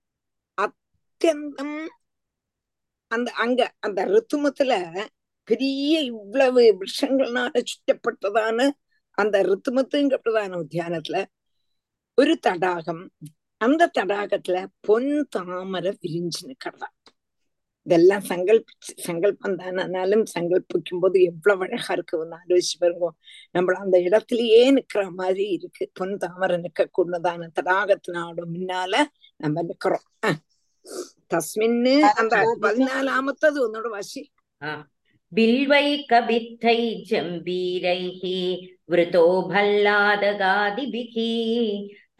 அத்தியந்தம் 0.58 1.76
அந்த 3.10 3.30
அங்க 3.34 3.60
அந்த 3.80 4.00
ரித்துமத்துல 4.04 4.72
பெரிய 5.48 5.94
இவ்வளவு 6.02 6.62
விஷங்கள்னால 6.80 7.62
சுற்றப்பட்டதான 7.62 8.68
அந்த 9.18 9.36
ரித்துமத்துங்கப்பட்டதான 9.42 10.58
உத்தியானத்துல 10.62 11.18
ஒரு 12.18 12.34
தடாகம் 12.38 13.04
அந்த 13.60 13.90
தடாகத்துல 13.94 14.56
பொன் 14.80 15.12
தாமரை 15.28 15.92
விரிஞ்சு 16.02 16.42
நிக்கிறதான் 16.48 16.94
இதெல்லாம் 17.86 18.24
சங்கல்பிச்சு 18.28 18.92
சங்கல்பம் 19.06 19.56
தானானாலும் 19.60 20.24
சங்கல்பிக்கும் 20.34 21.00
போது 21.00 21.16
எவ்வளவு 21.22 21.64
அழகா 21.66 21.92
இருக்குன்னு 21.94 22.36
ஆலோசிச்சு 22.40 22.76
பாருங்க. 22.78 23.08
நம்மள 23.54 23.74
அந்த 23.84 23.98
இடத்துலயே 23.98 24.62
நிக்கிற 24.76 25.02
மாதிரி 25.10 25.46
இருக்கு. 25.48 25.84
பொன் 25.92 26.16
தாமரை 26.16 26.56
நிக்க 26.56 26.86
கூடதான 26.98 27.48
தடாகத்தினாலும் 27.58 28.52
முன்னால 28.54 28.94
நம்ம 29.36 29.64
நிக்கிறோம். 29.70 30.06
தஸ்மின்னு 31.32 31.94
அந்த 32.20 32.36
பதினாலாமத்தது 32.60 33.58
ஒன்னோட 33.64 33.88
வாசி. 33.88 34.22
பில்வை 35.32 35.86
கபித்தை 36.10 36.78
ஜம்பீரைஹி 37.10 38.38
விருதோ 38.92 39.26
பல்லாதகாதிபிகி 39.52 41.30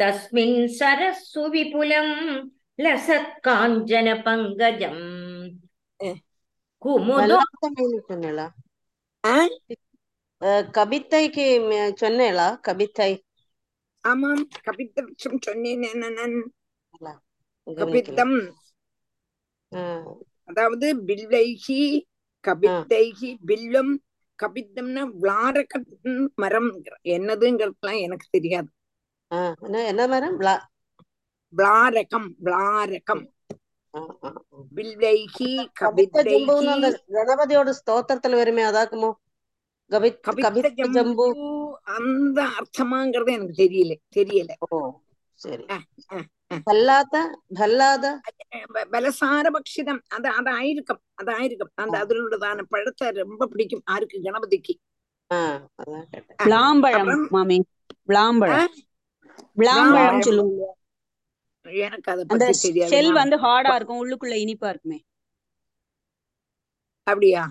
தஸ்மின் 0.03 0.61
சரஸ்சு 0.79 1.43
விபுலம் 1.55 2.15
லசத் 2.79 3.35
காஞ்சன 3.47 4.09
பங்கஜம். 4.27 5.05
கபித்தைக்கு 10.73 11.45
ம- 11.67 11.93
சொன்னேளா 12.01 12.47
கபித்தை 12.65 13.11
ஆமாம் 14.05 14.43
கபித்த 14.65 14.97
விருட்சம் 14.99 15.43
சொன்னேன் 15.43 15.85
என்ன 15.89 16.09
நான் 16.11 16.37
கபித்தம் 17.67 18.35
ஆஹ் 19.73 20.09
அதாவது 20.45 20.87
பில்வைகி 21.07 21.83
கபித்தைகி 22.45 23.31
பில்லம் 23.47 23.93
கபித்தம்னா 24.39 25.03
விளாரக 25.21 25.73
மரம் 26.35 26.71
என்னதுங்கிறதுலாம் 27.13 28.01
எனக்கு 28.01 28.27
தெரியாது 28.31 28.71
என்ன 29.85 30.07
மரம் 30.07 30.37
விளா 30.37 30.57
விளாரகம் 31.53 32.29
விளாரகம் 32.41 33.25
தெரியல 44.15 44.53
ஓ 44.69 44.93
சரி. 45.35 45.65
அஹ், 45.65 45.81
அஹ், 46.13 46.23
அஹ். 46.55 46.59
பல்லாத 46.65 47.39
பல்லாத 47.55 48.21
ப- 48.73 48.87
பலசார 48.91 49.51
பக்ஷிதம் 49.53 50.01
அது 50.09 50.31
அதாயிருக்கும் 50.31 51.01
அதாயிருக்கும் 51.23 51.73
அந்த 51.75 52.05
அதிலுள்ளதான 52.05 52.63
பழத்தை 52.69 53.11
ரொம்ப 53.11 53.47
பிடிக்கும் 53.47 53.83
யாருக்கு 53.89 54.21
கணபதிக்கு. 54.23 54.75
ஆஹ் 55.35 55.65
அதான் 55.83 56.03
கேட்டேன். 56.11 56.37
அஹ், 56.37 56.45
விளாம்பழம் 56.45 57.29
மாமி. 57.29 57.65
விளாம்பழம். 58.09 58.67
விளாம்பழம். 58.69 58.69
விளாம்பழம் 59.59 60.21
சொல்லுவாங்க 60.21 60.81
எனக்கு 61.67 62.11
அத 62.13 62.23
பத்தி 62.27 62.53
தெரியாது 62.63 62.91
ஷெல் 62.93 63.13
வந்து 63.13 63.37
ஹார்டா 63.39 63.75
இருக்கும் 63.77 64.01
உள்ளுக்குள்ள 64.03 64.37
இனிப்பா 64.45 64.69
இருக்குமே. 64.69 64.99
அப்படியா? 67.07 67.43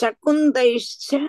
சகுந்தைச்ச 0.00 1.26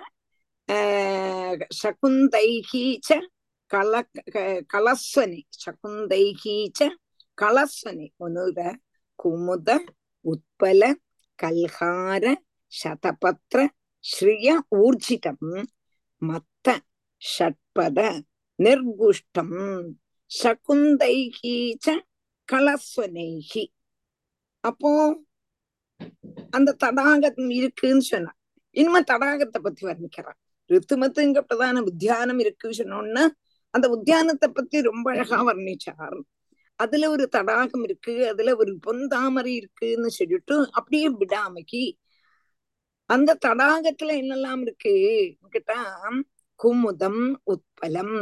சகுந்தைகீச்ச 1.82 3.26
கல 3.74 4.02
க- 4.30 4.64
கலஸ்வனி 4.72 5.40
சகுந்தைஹி 5.64 6.70
ச 6.78 6.88
கலஸ்வனி 7.42 8.08
ஒன்னுல 8.24 8.74
குமுத 9.24 9.86
உத்பல 10.24 10.94
கல்ஹார 11.42 12.34
சதபத்ர 12.84 13.66
ஸ்ரீய 13.98 14.58
ஊர்ஜிதம். 14.70 15.62
மத்த 16.20 16.76
ஷட்பத 17.38 18.20
நிர்குஷ்டம். 18.54 20.01
சகுந்தைகீச்ச 20.32 21.86
ச 22.48 23.64
அப்போ 24.64 24.90
அந்த 26.50 26.70
தடாகம் 26.72 27.50
இருக்குன்னு 27.50 28.02
சொன்னான் 28.02 28.38
இனிமே 28.76 29.00
தடாகத்தை 29.02 29.58
பத்தி 29.62 29.82
வர்ணிக்கிறான் 29.86 30.38
ரித்துமத்துங்கப்பட்டதான 30.70 31.82
உத்தியானம் 31.82 32.38
இருக்கு 32.38 32.68
சொன்னோன்னு 32.70 33.24
அந்த 33.74 33.88
உத்தியானத்தை 33.88 34.48
பத்தி 34.48 34.80
ரொம்ப 34.80 35.06
அழகா 35.12 35.38
வர்ணிச்சார் 35.42 36.18
அதுல 36.78 37.08
ஒரு 37.10 37.28
தடாகம் 37.28 37.82
இருக்கு 37.82 38.26
அதுல 38.26 38.56
ஒரு 38.56 38.72
பொந்தாமரை 38.86 39.52
இருக்குன்னு 39.54 40.10
சொல்லிட்டு 40.10 40.56
அப்படியே 40.70 41.08
விடாமக்கி 41.08 41.84
அந்த 43.10 43.38
தடாகத்துல 43.46 44.16
என்னெல்லாம் 44.16 44.60
இருக்கு 44.60 44.94
கேட்டா 45.50 45.78
குமுதம் 46.60 47.22
உத்பலம் 47.46 48.16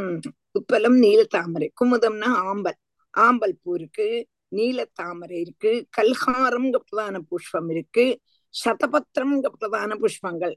உப்பலம் 0.59 0.97
நீலத்தாமரை 1.03 1.69
குமுதம்னா 1.81 2.29
ஆம்பல். 2.49 2.79
ஆம்பல் 3.17 3.53
பூ 3.63 3.75
இருக்கு 3.75 4.27
நீலத்தாமரை 4.55 5.39
இருக்கு. 5.39 5.87
கல்ஹாரம் 5.97 6.69
பிரதான 6.69 7.19
புஷ்பம் 7.19 7.69
இருக்கு. 7.69 8.19
சதபத்திரம் 8.65 9.49
பிரதான 9.59 9.95
புஷ்பங்கள். 9.95 10.55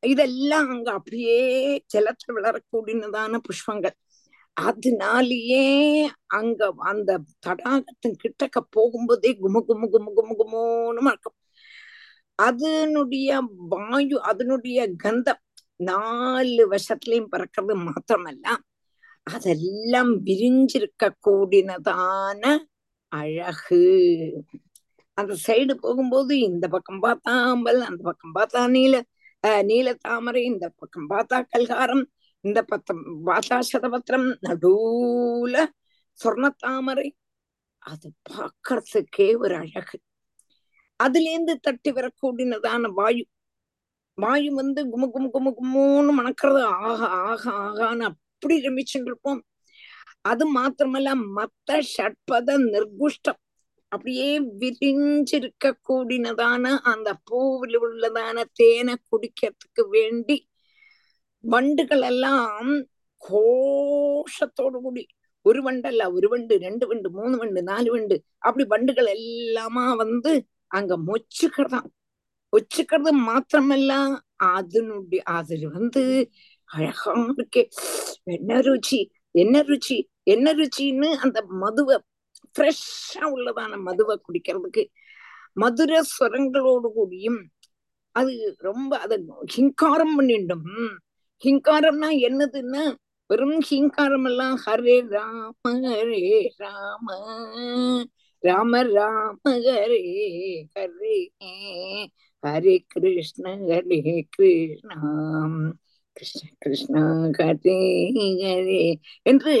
இதெல்லாம் 0.00 0.68
அங்க 0.70 0.92
அப்படியே 0.92 1.40
ஜலத்துல 1.94 2.34
வளரக்கூடியதான 2.34 3.38
புஷ்பங்கள். 3.48 3.96
அதனாலேயே 4.52 5.64
அங்க 6.26 6.74
அந்த 6.78 7.20
தடாகத்தின் 7.46 8.16
கிட்டக்க 8.22 8.58
போகும்போதே 8.76 9.30
குமு 9.42 9.60
குமு 9.68 9.86
குமு 9.92 10.10
குமு 10.16 10.34
குமோன்னு 10.38 11.00
மறக்கும். 11.00 11.34
அதனுடைய 12.34 13.42
வாயு 13.68 14.22
அதனுடைய 14.22 14.92
கந்தம் 15.04 15.42
நாலு 15.76 16.70
வருஷத்துலயும் 16.70 17.28
பறக்கிறது 17.32 17.88
மாத்திரமல்ல. 17.88 18.56
அதெல்லாம் 19.32 20.10
விரிஞ்சிருக்க 20.24 21.10
கூடினதான 21.26 22.42
அழகு. 23.12 23.82
அந்த 25.18 25.34
சைடு 25.46 25.74
போகும்போது 25.74 26.38
இந்த 26.38 26.68
பக்கம் 26.68 27.02
பார்த்தா 27.02 27.32
அம்பல் 27.52 27.80
அந்த 27.80 28.00
பக்கம் 28.02 28.34
பார்த்தா 28.34 28.60
நீல 28.70 28.96
ஆஹ் 29.46 29.64
நீல 29.64 29.88
தாமரை 29.94 30.42
இந்த 30.44 30.66
பக்கம் 30.76 31.08
பார்த்தா 31.10 31.38
கல்காரம் 31.56 32.04
இந்த 32.44 32.62
பத்தம் 32.62 33.02
பார்த்தா 33.26 33.56
சதபத்திரம் 33.72 34.28
நடுவுல 34.48 35.56
சொர்ண 36.18 36.46
தாமரை 36.58 37.08
அது 37.82 38.08
பார்க்கறதுக்கே 38.30 39.26
ஒரு 39.38 39.54
அழகு. 39.56 39.96
அதுல 41.00 41.30
இருந்து 41.30 41.54
தட்டி 41.60 41.90
வரக்கூடினதான 41.92 42.90
வாயு. 42.94 43.24
வாயு 44.18 44.50
வந்து 44.54 44.80
குமு 44.92 45.06
குமு 45.14 45.28
குமு 45.34 45.50
குமுன்னு 45.58 46.12
மணக்கிறது. 46.12 46.62
ஆக 46.62 47.00
ஆக 47.26 47.42
ஆகான்னு 47.66 48.08
அப்படி 48.40 48.56
ரமிச்சுட்டு 48.66 49.08
இருப்போம் 49.10 49.40
அது 50.22 50.44
மாத்திரமல்ல 50.54 51.10
மத்த 51.36 51.70
ஷட்பத 51.92 52.54
நிர்குஷ்டம். 52.64 53.38
அப்படியே 53.92 54.28
விரிஞ்சிருக்க 54.60 55.72
கூடினதான 55.88 56.64
அந்த 56.90 57.08
பூவில் 57.28 57.76
உள்ளதான 57.84 58.44
தேனை 58.52 58.94
குடிக்கிறதுக்கு 59.10 59.82
வேண்டி 59.90 60.36
வண்டுகள் 61.44 62.04
எல்லாம் 62.10 62.70
கோஷத்தோடு 63.22 64.78
கூடி 64.80 65.04
ஒரு 65.46 65.60
வண்டல்ல 65.62 66.06
ஒரு 66.12 66.28
வண்டு 66.28 66.54
ரெண்டு 66.58 66.86
வண்டு 66.86 67.10
மூணு 67.10 67.36
வண்டு 67.36 67.60
நாலு 67.62 67.90
வண்டு 67.90 68.16
அப்படி 68.38 68.64
வண்டுகள் 68.68 69.08
எல்லாமா 69.18 69.84
வந்து 69.96 70.32
அங்க 70.70 70.94
மொச்சுக்கிறதாம். 71.08 71.88
ஒச்சுக்கிறது 72.52 73.12
மாத்திரமல்ல 73.28 73.92
அதனுடைய 74.52 75.22
அது 75.38 75.56
வந்து 75.70 76.02
அழகா 76.70 77.12
இருக்கே. 77.36 77.62
என்ன 78.36 78.60
ருச்சி 78.66 79.00
என்ன 79.42 79.62
ருச்சி 79.70 79.96
என்ன 80.34 80.46
ருச்சின்னு 80.58 81.08
அந்த 81.24 81.38
மதுவை 81.62 81.96
ஃப்ரெஷ்ஷா 82.54 83.22
உள்ளதான 83.34 83.78
மதுவை 83.88 84.14
குடிக்கிறதுக்கு 84.26 84.82
மதுர 85.62 86.00
ஸ்வரங்களோடு 86.12 86.88
கூடியும் 86.96 87.40
அது 88.16 88.32
ரொம்ப 88.68 88.92
அத 89.04 89.12
ஹிங்காரம் 89.54 90.14
பண்ணிடும். 90.16 90.68
ஹிங்காரம்னா 91.42 92.08
என்னதுன்னா 92.28 92.84
வெறும் 93.30 93.58
ஹிங்காரம் 93.70 94.26
எல்லாம் 94.30 94.56
ஹரே 94.64 94.96
ராம 95.14 95.72
ஹரே 95.86 96.22
ராம 96.62 97.06
ராம 98.42 98.82
ராம 98.96 99.38
ஹரே 99.66 100.02
ஹரே 100.76 101.16
ஹரே 102.44 102.74
கிருஷ்ண 102.92 103.44
ஹரே 103.70 104.00
கிருஷ்ணா. 104.36 104.96
கிருஷ்ண 106.18 106.48
கிருஷ்ணா 106.58 107.02
கதே 107.30 107.76
கதே 108.40 108.82
என்று 109.22 109.54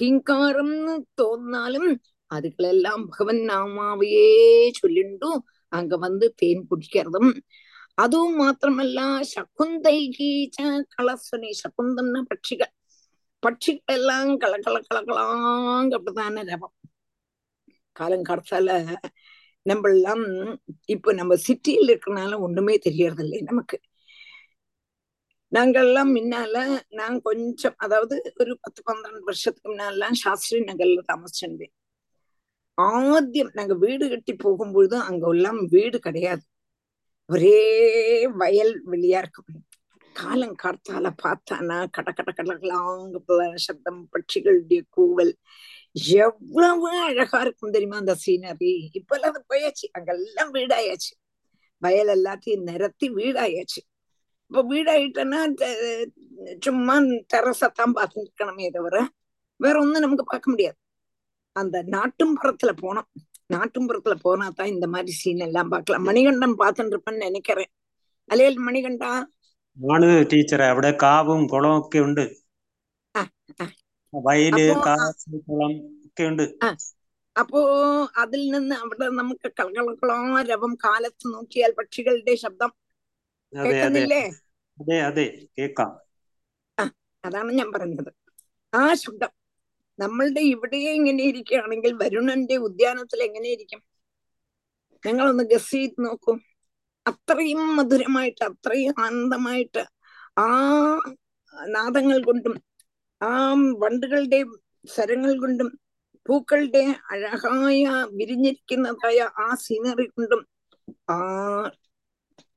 ஹிங்காரம்னு 0.00 0.94
தோன்னாலும் 1.20 1.90
அதுகளெல்லாம் 2.30 3.02
பகவன் 3.08 3.42
நாமாவையே 3.50 4.26
சொல்லிண்டும் 4.80 5.40
அங்க 5.72 5.96
வந்து 5.96 6.26
தேன் 6.34 6.66
குடிக்கிறதும். 6.70 7.30
அதுவும் 7.94 8.36
மாத்திரமல்ல 8.40 9.00
சகுந்தை 9.34 9.96
கீச்ச 10.16 10.58
கலசுனி 10.94 11.50
சகுந்தம்னா 11.62 12.20
பட்சிகள். 12.30 12.72
பட்சிகள் 13.42 13.94
எல்லாம் 13.94 14.30
கல 14.38 14.54
கல 14.58 14.76
கலக்கலாங்க 14.88 15.92
அப்படித்தான 15.94 16.42
ரவம். 16.42 16.74
காலம் 17.92 18.24
கடத்தால 18.24 18.68
நம்ம 19.66 19.88
எல்லாம் 19.88 20.24
இப்ப 20.86 21.12
நம்ம 21.12 21.36
சிட்டியில் 21.46 21.90
இருக்கிறனால 21.90 22.38
ஒண்ணுமே 22.40 22.78
தெரியறது 22.78 23.42
நமக்கு. 23.42 23.76
நாங்கள்லாம் 25.52 26.10
முன்னால 26.14 26.82
நான் 26.88 27.20
கொஞ்சம் 27.20 27.74
அதாவது 27.76 28.32
ஒரு 28.36 28.58
பத்து 28.60 28.82
பன்னெண்டு 28.86 29.20
வருஷத்துக்கு 29.20 29.72
முன்னாலாம் 29.72 30.12
சாஸ்திரி 30.12 30.60
நகர்ல 30.60 31.00
தாமசிச்சிருந்தேன் 31.12 31.74
ஆத்தியம் 32.78 33.50
நாங்க 33.52 33.74
வீடு 33.74 34.08
கட்டி 34.08 34.32
போகும்பொழுது 34.32 34.96
அங்கெல்லாம் 35.00 35.64
வீடு 35.64 35.98
கிடையாது. 35.98 36.42
ஒரே 37.26 38.26
வயல் 38.26 38.82
வெளியா 38.86 39.18
இருக்கும். 39.18 39.64
காலம் 40.14 40.56
காத்தால 40.62 41.10
பார்த்தானா 41.22 41.90
கட 41.90 42.12
கட 42.12 42.30
கடலாங்க 42.30 43.54
சப்தம் 43.54 44.08
பட்சிகளுடைய 44.12 44.80
கூவல். 44.96 45.32
எவ்வளவு 46.18 47.00
அழகா 47.00 47.40
இருக்கும் 47.40 47.70
தெரியுமா 47.70 47.96
அந்த 47.96 48.16
சீனரி? 48.26 48.88
இப்ப 48.92 49.14
எல்லாம் 49.16 49.44
போயாச்சு. 49.48 49.86
அங்கெல்லாம் 49.92 50.54
வீடாயாச்சு. 50.54 51.12
வயல் 51.78 52.08
எல்லாத்தையும் 52.08 52.62
நிரத்தி 52.62 53.10
வீடாயாச்சு. 53.10 53.80
இப்ப 54.51 54.63
வீடாயிட்டேன்னா 54.69 55.39
சும்மா 56.61 56.95
டெரஸத்தான் 57.31 57.95
பார்த்துட்டு 57.95 58.25
இருக்கணுமே 58.25 58.67
தவிர 58.71 58.97
வேற 59.59 59.75
ஒண்ணும் 59.79 60.03
நமக்கு 60.03 60.25
பார்க்க 60.25 60.53
முடியாது 60.53 60.77
அந்த 61.55 61.77
நாட்டும்புறத்துல 61.93 62.71
போனோம் 62.81 63.07
நாட்டும்புறத்துல 63.49 64.15
போனா 64.21 64.45
தான் 64.51 64.71
இந்த 64.73 64.85
மாதிரி 64.87 65.13
சீன் 65.13 65.45
எல்லாம் 65.45 65.69
பார்க்கலாம் 65.69 66.07
மணிகண்டன் 66.07 66.59
பார்த்துட்டு 66.61 66.95
இருப்பேன்னு 66.95 67.27
நினைக்கிறேன் 67.27 67.71
അല്ലേ 68.29 68.47
മണികണ്ഠ 68.67 69.03
ആണ് 69.77 70.09
ടീച്ചറെ 70.29 70.65
അവിടെ 70.67 70.91
കാവും 71.01 71.41
കുളവും 71.47 71.77
ഒക്കെ 71.79 71.99
ഉണ്ട് 71.99 72.23
ആ 73.15 73.23
ആ 73.59 73.65
വയല് 74.13 74.65
അപ്പോ 74.67 74.81
ആ, 74.81 74.95
കാവ് 74.97 75.39
കുളം 75.47 75.73
ഒക്കെ 76.05 76.23
ഉണ്ട് 76.29 76.43
ആ 76.61 76.69
അപ്പോ 77.35 77.61
അതിൽ 78.15 78.41
നിന്ന് 78.51 78.75
അവിടെ 78.75 79.05
നമുക്ക് 79.17 79.47
കളകളകളോ 79.57 80.17
രവം 80.49 80.73
കാലത്ത് 80.83 81.25
നോക്കിയാൽ 81.33 81.71
പക്ഷികളുടെ 81.79 82.35
ശബ്ദം 82.43 82.71
അതെ 83.52 83.78
അതെ. 83.82 84.02
അതെ 84.78 84.98
അതെ. 85.00 85.26
കേക്കാം 85.58 85.90
അതാണ് 87.24 87.52
ഞാൻ 87.52 87.72
പറഞ്ഞത്. 87.72 88.10
ആ 88.72 88.94
ശബ്ദം. 88.94 89.32
നമ്മളുടെ 89.98 90.40
ഇവിടെ 90.40 90.76
ഇങ്ങനെ 90.90 91.22
ഇരിക്കുകയാണെങ്കിൽ 91.22 91.92
വരുണന്റെ 91.94 92.56
ഉദ്യാനത്തിൽ 92.56 93.22
എങ്ങനെ 93.22 93.48
ഇരിക്കും? 93.48 93.80
ഞങ്ങളൊന്ന് 95.04 95.44
ഗസ് 95.44 95.70
ചെയ്ത് 95.70 95.98
നോക്കൂ. 96.04 96.32
അത്രയും 97.06 97.76
മധുരമായിട്ട് 97.76 98.44
അത്രയും 98.44 98.94
ആനന്ദമായിട്ട് 98.98 99.82
ആ 100.38 100.46
നാദങ്ങൾ 101.68 102.18
കൊണ്ടും 102.24 102.54
ആ 103.20 103.30
വണ്ടുകളുടെ 103.78 104.40
സ്വരങ്ങൾ 104.84 105.32
കൊണ്ടും 105.38 105.68
പൂക്കളുടെ 106.26 106.82
അഴകായ 107.10 107.84
വിരിഞ്ഞിരിക്കുന്നതായ 108.12 109.18
ആ 109.38 109.54
സീനറി 109.54 110.06
കൊണ്ടും 110.06 110.42
ആ 111.08 111.16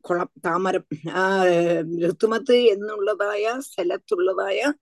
കുളം 0.10 0.30
താമരം. 0.46 0.84
ആ 1.12 1.44
ഋതുമത്ത് 2.08 2.56
എന്നുള്ളതായ 2.56 3.54
സ്ഥലത്തുള്ളതായ 3.60 4.74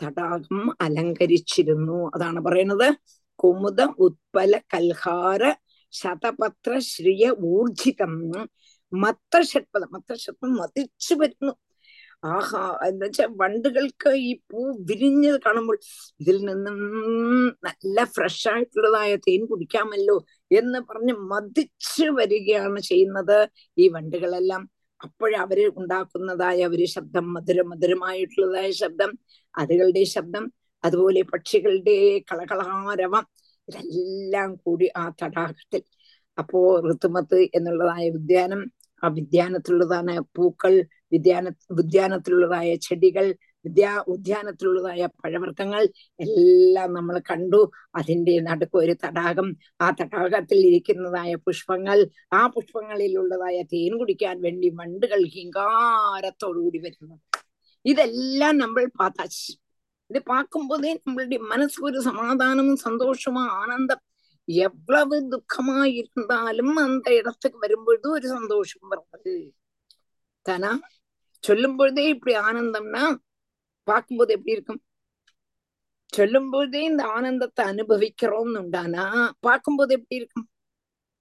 തടാകം 0.00 0.76
അലങ്കരിച്ചിരുന്നു. 0.80 2.10
അതാണ് 2.14 2.40
പറയുന്നത്. 2.40 2.88
കുമുദ 3.36 3.80
ഉത്പല 3.98 4.60
കൽഹാര 4.74 5.42
ശതപത്ര 5.92 6.78
ശ്രീയ 6.78 7.34
ഊർജിതം. 7.42 8.12
മത്തഷത്പദം 8.92 9.88
മത്തഷത്പം 9.92 10.54
മതിച്ചു 10.54 11.14
വരുന്നു. 11.14 11.52
ആഹാ 12.24 12.78
എന്ന് 12.86 13.06
വെച്ചാൽ 13.06 13.26
വണ്ടുകൾക്ക് 13.36 14.08
ഈ 14.08 14.38
പൂ 14.50 14.76
വിരിഞ്ഞത് 14.80 15.40
കാണുമ്പോൾ 15.46 15.78
ഇതിൽ 16.20 16.36
നിന്നും 16.44 16.78
നല്ല 17.64 18.04
ഫ്രഷ് 18.04 18.48
ആയിട്ടുള്ളതായ 18.48 19.16
തേൻ 19.16 19.46
കുടിക്കാമല്ലോ. 19.46 20.16
എന്ന് 20.50 20.78
പറഞ്ഞ് 20.78 21.14
മതിച്ചു 21.30 22.04
വരികയാണ് 22.10 22.80
ചെയ്യുന്നത് 22.80 23.38
ഈ 23.78 23.88
വണ്ടുകളെല്ലാം. 23.88 24.62
അപ്പോഴവര് 25.00 25.68
ഉണ്ടാക്കുന്നതായ 25.76 26.66
ഒരു 26.66 26.84
ശബ്ദം 26.84 27.32
മധുര 27.32 27.62
മധുരമായിട്ടുള്ളതായ 27.62 28.70
ശബ്ദം 28.70 29.10
അതുകളുടെ 29.54 30.04
ശബ്ദം 30.04 30.44
അതുപോലെ 30.84 31.22
പക്ഷികളുടെ 31.22 31.96
കളകളാരവം 32.30 33.24
ഇതെല്ലാം 33.68 34.54
കൂടി 34.54 34.88
ആ 34.96 35.04
തടാകത്തിൽ. 35.22 35.82
അപ്പോ 36.38 36.60
ഋതുമത്ത് 36.90 37.38
എന്നുള്ളതായ 37.54 38.10
ഉദ്യാനം 38.10 38.60
ആ 39.02 39.08
വിദ്യാനത്തിലുള്ളതാണ് 39.08 40.20
പൂക്കൾ 40.36 40.74
വിദ്യാന 41.12 41.46
ഉദ്യാനത്തിലുള്ളതായ 41.70 42.74
ചെടികൾ 42.76 43.26
വിദ്യാ 43.65 43.91
ഉദ്യാനത്തിലുള്ളതായ 44.07 45.07
പഴവർഗ്ഗങ്ങൾ 45.17 45.83
എല്ലാം 46.19 46.89
നമ്മൾ 46.93 47.15
കണ്ടു 47.21 47.59
അതിന്റെ 47.95 48.33
നടുക്ക് 48.41 48.77
ഒരു 48.77 48.95
തടാകം 49.03 49.47
ആ 49.81 49.89
തടാകത്തിൽ 49.91 50.59
ഇരിക്കുന്നതായ 50.69 51.33
പുഷ്പങ്ങൾ 51.45 51.99
ആ 52.33 52.41
പുഷ്പങ്ങളിലുള്ളതായ 52.47 53.57
തേൻ 53.71 53.93
കുടിക്കാൻ 53.97 54.37
വേണ്ടി 54.41 54.69
വണ്ടുകൾ 54.79 55.21
ഹിങ്കാരത്തോടുകൂടി 55.35 56.81
വരുന്നത് 56.85 57.21
இதெல்லாம் 57.85 58.57
நம்ம 58.57 58.85
பார்த்தாச்சு 58.97 59.51
இது 60.09 60.19
பார்க்கும்போதே 60.25 60.91
நம்மளுடைய 60.97 61.41
மனசு 61.45 61.77
ஒரு 61.83 61.99
சமாதானமும் 62.01 62.81
சந்தோஷமா 62.87 63.43
ஆனந்தம் 63.59 64.03
எவ்வளவு 64.47 65.17
துக்கமா 65.31 65.79
இருந்தாலும் 65.91 66.75
அந்த 66.83 67.07
இடத்துக்கு 67.19 67.59
வரும்பொழுது 67.59 68.07
ஒரு 68.11 68.27
சந்தோஷம் 68.29 68.89
வருது 68.93 69.35
தானா 70.45 70.71
சொல்லும் 71.43 71.77
பொழுதே 71.77 72.03
இப்படி 72.09 72.33
ஆனந்தம்னா 72.43 73.03
பார்க்கும்போது 73.90 74.30
எப்படி 74.36 74.54
இருக்கும்? 74.56 74.80
சொல்லும்போதே 76.16 76.80
இந்த 76.90 77.02
ஆனந்தத்தை 77.16 77.62
அனுபவிக்கிறோம்னு 77.72 78.60
உண்டானா 78.62 79.04
பார்க்கும்போது 79.46 79.92
எப்படி 79.98 80.18
இருக்கும்? 80.20 80.46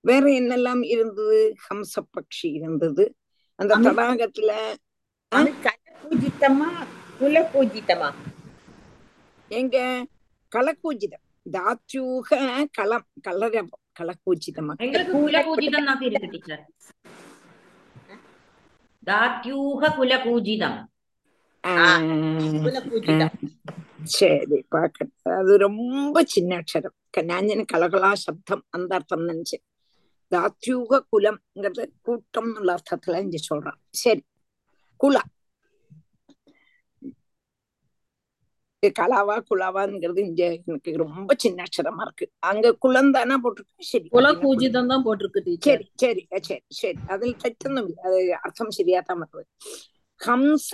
வேற 0.05 0.25
என்னெல்லாம் 0.31 0.83
இருந்தது? 0.85 1.39
ஹம்ச 1.65 1.95
பக்ஷி 2.15 2.49
இருந்தது. 2.59 3.05
அந்த 3.59 3.73
தடாகத்துல 3.87 4.51
கலகூஜிதமா 5.33 6.71
குலகூஜிதமா 7.21 8.09
எங்க 9.51 9.77
கலக்கூஜிதம் 10.53 11.25
தாத்யூக 11.53 12.29
களம் 12.73 13.09
கலரபம் 13.21 13.85
கலக்கூஜிதமா 14.01 14.75
தாத்யூக 19.07 19.89
குலகூஜிதம் 19.97 20.79
சரி 24.17 24.59
பாக்க 24.69 25.07
அது 25.41 25.53
ரொம்ப 25.67 26.17
சின்ன 26.35 26.51
அக்ஷரம். 26.61 26.97
ஞாஞ்சன 27.31 27.65
கலகலா 27.73 28.11
சப்தம் 28.25 28.65
அந்த 28.77 28.91
அர்த்தம் 28.99 29.29
நினைச்சேன் 29.29 29.65
தாத்யூக 30.33 31.01
குலம்ங்கிறது 31.13 31.85
கூட்டம் 32.07 32.51
உள்ள 32.59 32.71
அர்த்தத்துல 32.77 33.21
இங்க 33.25 33.39
சொல்றான். 33.51 33.79
சரி 34.03 34.23
குலா. 35.01 35.23
கலாவா 38.99 39.37
குலாவாங்கிறது 39.51 40.21
இங்க 40.29 40.43
எனக்கு 40.55 40.91
ரொம்ப 41.03 41.31
சின்ன 41.43 41.65
அக்ஷரமா 41.67 42.03
இருக்கு. 42.07 42.27
அங்க 42.51 42.73
குலம் 42.85 43.11
தானா 43.11 43.37
போட்டிருக்கு. 43.45 43.87
சரி 43.93 44.07
குல 44.17 44.33
பூஜிதம் 44.43 44.91
தான் 44.93 45.05
போட்டிருக்கு 45.07 45.41
சரி 45.69 45.87
சரி 46.03 46.23
சரி 46.49 46.63
சரி. 46.81 46.99
அதில் 47.15 47.41
தெட்டொന്നും 47.45 47.87
இல்லை. 47.89 48.03
அது 48.09 48.21
அர்த்தம் 48.47 48.77
சரியா 48.79 49.01
தான் 49.01 49.23
வருது. 49.23 49.49
கம்ச 50.25 50.71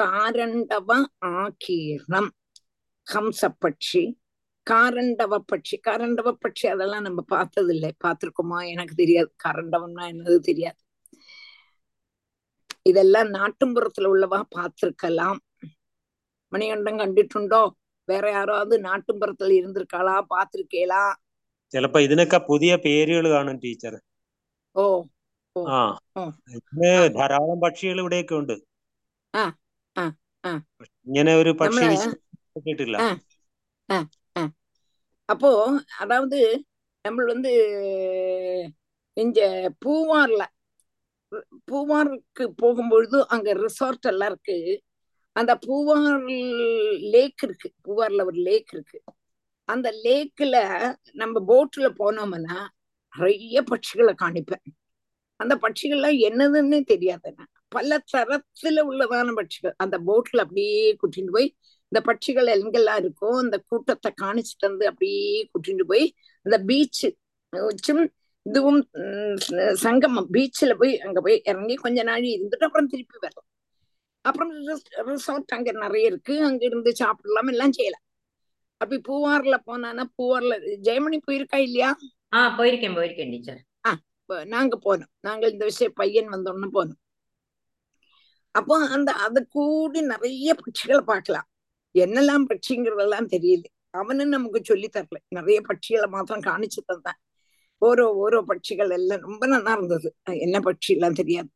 காரண்டவ 0.00 0.90
ஆகீர்ணம் 1.36 2.30
கம்ச 3.06 3.48
பட்சி 3.62 4.02
காரண்டவ 4.66 5.38
பட்சி 5.50 5.76
காரண்டவ 5.86 6.28
பட்சி 6.42 6.66
அதெல்லாம் 6.72 7.06
நம்ம 7.06 7.20
பார்த்தது 7.32 7.70
இல்லை 7.74 7.90
பார்த்திருக்கோமா? 8.04 8.58
எனக்கு 8.72 8.94
தெரியாது. 8.94 9.30
காரண்டவம்னா 9.44 10.04
என்னது 10.12 10.38
தெரியாது. 10.50 10.80
இதெல்லாம் 12.90 13.28
நாட்டும்புறத்துல 13.38 14.10
உள்ளவா 14.14 14.40
பார்த்திருக்கலாம். 14.56 15.38
மணிகண்டம் 16.52 17.00
கண்டுட்டுண்டோ? 17.02 17.62
വേറെ 18.08 18.30
ആരാത് 18.40 18.74
നാട്ടുമ്പുറത്തിൽ 18.84 19.50
ഇരുന്നിരിക്കാളാ 19.58 20.14
പാത്തിരിക്കേളാ 20.32 21.02
ചിലപ്പോ 21.72 21.98
ഇതിനൊക്കെ 22.00 22.38
പുതിയ 22.48 22.72
പേരുകൾ 22.76 23.26
കാണും 23.30 23.56
ടീച്ചർ 23.64 23.94
ഓ 24.76 24.84
ആ 25.56 25.78
ധാരാളം 27.18 27.58
പക്ഷികൾ 27.60 27.98
ഇവിടെയൊക്കെ 28.02 28.34
ഉണ്ട്. 28.34 28.54
ഇങ്ങനെ 31.07 31.31
ഒരു 31.35 31.51
പക്ഷി 31.59 31.81
നമ്മള് 31.81 31.93
വിശേഷം 31.93 32.13
കേട്ടിട്ടില്ല 32.55 32.97
ஆ 32.99 33.07
ஆ 33.89 33.97
ஆ 34.35 34.43
அப்போ 35.29 35.49
அதாவது 35.99 36.39
நம்ம 37.05 37.25
வந்து 37.25 37.51
இங்க 39.17 39.39
பூவார்ல 39.85 40.43
பூவாருக்கு 41.65 42.43
போகும்பொழுது 42.61 43.17
அங்க 43.27 43.53
ரிசார்ட் 43.59 44.07
எல்லாம் 44.07 44.29
இருக்கு 44.29 44.57
அந்த 45.35 45.51
பூவார் 45.65 46.23
லேக் 47.11 47.43
இருக்கு 47.43 47.69
பூவார்ல 47.87 48.25
ஒரு 48.25 48.39
லேக் 48.41 48.71
இருக்கு 48.73 48.99
அந்த 49.69 49.91
லேக்ல 50.03 50.55
நம்ம 51.13 51.41
போட்ல 51.47 51.87
போனோம்னா 51.99 52.57
நிறைய 53.13 53.61
பட்சிகளை 53.71 54.13
காணிப்பேன் 54.15 54.65
அந்த 55.39 55.53
பட்சிகள்லாம் 55.55 56.17
என்னதுன்னே 56.27 56.79
தெரியாது 56.83 57.27
எனக்கு. 57.29 57.52
பல 57.74 58.02
தரத்துல 58.12 58.78
உள்ளதான 58.90 59.30
பட்சிகள். 59.36 59.74
அந்த 59.76 59.96
போட்ல 60.06 60.38
அப்படியே 60.38 60.96
கூட்டிட்டு 60.96 61.32
போய் 61.36 61.48
இந்த 61.88 62.00
பட்சிகள் 62.06 62.48
எங்கெல்லாம் 62.56 63.00
இருக்கோ 63.00 63.30
அந்த 63.38 63.56
கூட்டத்தை 63.68 64.10
காணிச்சு 64.22 64.56
வந்து 64.60 64.86
அப்படியே 64.86 65.48
கூட்டிட்டு 65.52 65.84
போய் 65.86 66.06
அந்த 66.46 66.56
பீச்சு 66.68 68.06
இதுவும் 68.46 68.80
சங்கமம் 69.74 70.30
பீச்சில் 70.32 70.78
போய் 70.78 70.94
அங்க 71.00 71.20
போய் 71.20 71.42
இறங்கி 71.44 71.74
கொஞ்ச 71.74 72.02
நாள் 72.02 72.24
இருந்துட்டு 72.32 72.64
அப்புறம் 72.66 72.86
திருப்பி 72.86 73.18
வரலாம். 73.20 73.48
அப்புறம் 74.20 74.52
ரிசார்ட் 75.10 75.54
அங்க 75.56 75.72
நிறைய 75.72 76.06
இருக்கு. 76.06 76.34
அங்க 76.44 76.64
இருந்து 76.64 76.90
சாப்பிடலாம். 76.94 77.46
எல்லாம் 77.46 77.72
செய்யலாம். 77.72 78.04
அப்படி 78.76 79.00
பூவார்ல 79.08 79.56
போனானா 79.66 80.04
பூவார்ல 80.16 80.54
ஜெயமணி 80.82 81.18
போயிருக்கா 81.26 81.56
இல்லையா? 81.56 81.90
ஆஹ் 82.36 82.54
போயிருக்கேன் 82.58 82.96
போயிருக்கேன் 82.96 83.30
டீச்சர். 83.30 83.60
ஆஹ் 83.88 84.44
நாங்க 84.44 84.74
போனோம். 84.84 85.12
நாங்க 85.20 85.44
இந்த 85.48 85.64
விஷயம் 85.64 85.96
பையன் 85.96 86.30
வந்தோம்னு 86.30 86.68
போனோம். 86.74 87.00
அப்போ 88.54 88.74
அந்த 88.88 89.10
அது 89.24 89.40
கூடி 89.48 90.00
நிறைய 90.02 90.54
பட்சிகளை 90.62 91.02
பார்க்கலாம். 91.04 91.46
என்னெல்லாம் 91.94 92.44
பட்சிங்கிறதெல்லாம் 92.50 93.28
தெரியல 93.34 93.66
அவனு 93.94 94.24
நமக்கு 94.26 94.60
சொல்லி 94.64 94.88
தரல. 94.88 95.18
நிறைய 95.28 95.58
பட்சிகளை 95.68 96.08
மாத்திரம் 96.08 96.46
காணிச்சு 96.46 96.80
தந்தான். 96.86 97.18
ஓரோ 97.82 98.06
ஓரோ 98.22 98.40
பட்சிகள் 98.50 98.92
எல்லாம் 98.92 99.20
ரொம்ப 99.20 99.44
நல்லா 99.46 99.72
இருந்தது. 99.72 100.08
என்ன 100.36 100.56
பட்சி 100.60 100.90
எல்லாம் 100.96 101.12
தெரியாது. 101.12 101.50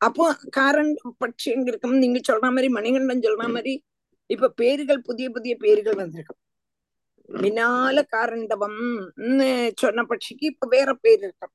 அப்போ 0.00 0.24
காரன் 0.50 0.92
பட்சி 1.24 1.48
எங்க 1.54 1.68
இருக்கும் 1.70 1.96
நீங்க 1.96 2.20
சொல்ற 2.30 2.46
மாதிரி 2.50 2.68
மணிகண்டன் 2.72 3.24
சொல்ற 3.24 3.44
மாதிரி 3.48 3.74
இப்ப 4.30 4.50
பேர்கள் 4.60 5.00
புதிய 5.02 5.26
புதிய 5.30 5.54
பேர்கள் 5.56 5.94
வந்திருக்கும் 5.94 6.40
மினால 7.28 7.98
காரண்டவம் 8.14 8.80
சொன்ன 9.76 10.04
பட்சிக்கு 10.08 10.44
இப்ப 10.52 10.66
வேற 10.70 10.90
பேர் 10.94 11.20
இருக்கும் 11.20 11.54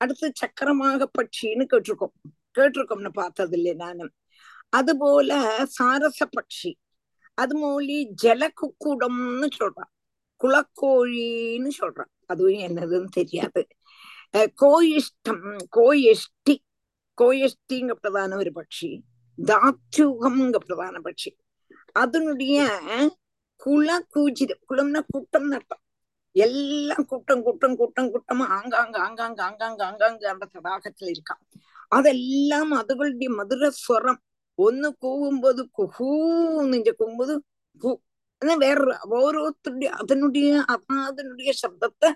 அடுத்து 0.00 0.26
சக்கரமாக 0.34 1.06
பட்சின்னு 1.18 1.64
கேட்டிருக்கோம். 1.72 2.14
கேட்டிருக்கோம்னு 2.54 3.12
பார்த்தது 3.12 3.56
இல்லை 3.56 3.74
நானும் 3.74 4.12
அதுபோல 4.68 5.32
சாரச 5.78 6.20
பட்சி 6.36 6.70
அது 7.38 7.54
மூலி 7.58 7.96
ஜலக்குக்கூடம்னு 8.22 9.48
சொல்றான் 9.58 9.90
குளக்கோழின்னு 10.40 11.70
சொல்றான் 11.78 12.10
அதுவும் 12.26 12.60
என்னதுன்னு 12.60 13.10
தெரியாது. 13.10 13.62
கோயிஷ்டம் 14.58 15.44
கோயிஷ்டி 15.76 16.54
கோயிஷ்டிங்கப்பட்டதான 17.18 18.36
ஒரு 18.36 18.50
பட்சி 18.52 18.88
தாட்சூகம்ங்கப்பட்டதான 19.38 21.00
பட்சி 21.00 21.30
அதனுடைய 21.94 22.58
குல 23.60 24.00
கூஜிதம் 24.14 24.62
குளம்னா 24.68 25.00
கூட்டம் 25.12 25.48
நட்டம் 25.48 25.82
எல்லாம் 26.36 27.06
கூட்டம் 27.06 27.42
கூட்டம் 27.42 27.76
கூட்டம் 27.76 28.10
கூட்டமா 28.12 28.46
ஆங்காங்க 28.56 28.96
ஆங்காங்க 28.98 29.40
ஆங்காங்க 29.40 29.82
ஆங்காங்க 29.84 30.24
அந்த 30.28 30.48
தடாகத்துல 30.54 31.12
இருக்கான் 31.12 31.42
അതെല്ലാം 31.94 32.68
അതുകളുടെ 32.78 33.28
മധുര 33.38 33.68
സ്വരം. 33.78 34.16
ഒന്ന് 34.58 34.88
കൂവുമ്പോത് 35.02 35.62
കുഹൂന്ന് 35.78 36.76
ചെക്കുമ്പോത് 36.86 37.32
ഹു. 37.82 37.90
എന്നാ 38.42 38.54
വേറൊരു 38.62 38.92
ഓരോരുത്തരുടെ 39.18 39.88
അതിനുடைய 40.00 40.48
அதனுடைய 41.06 41.50
ശബ്ദത്തെ 41.60 42.08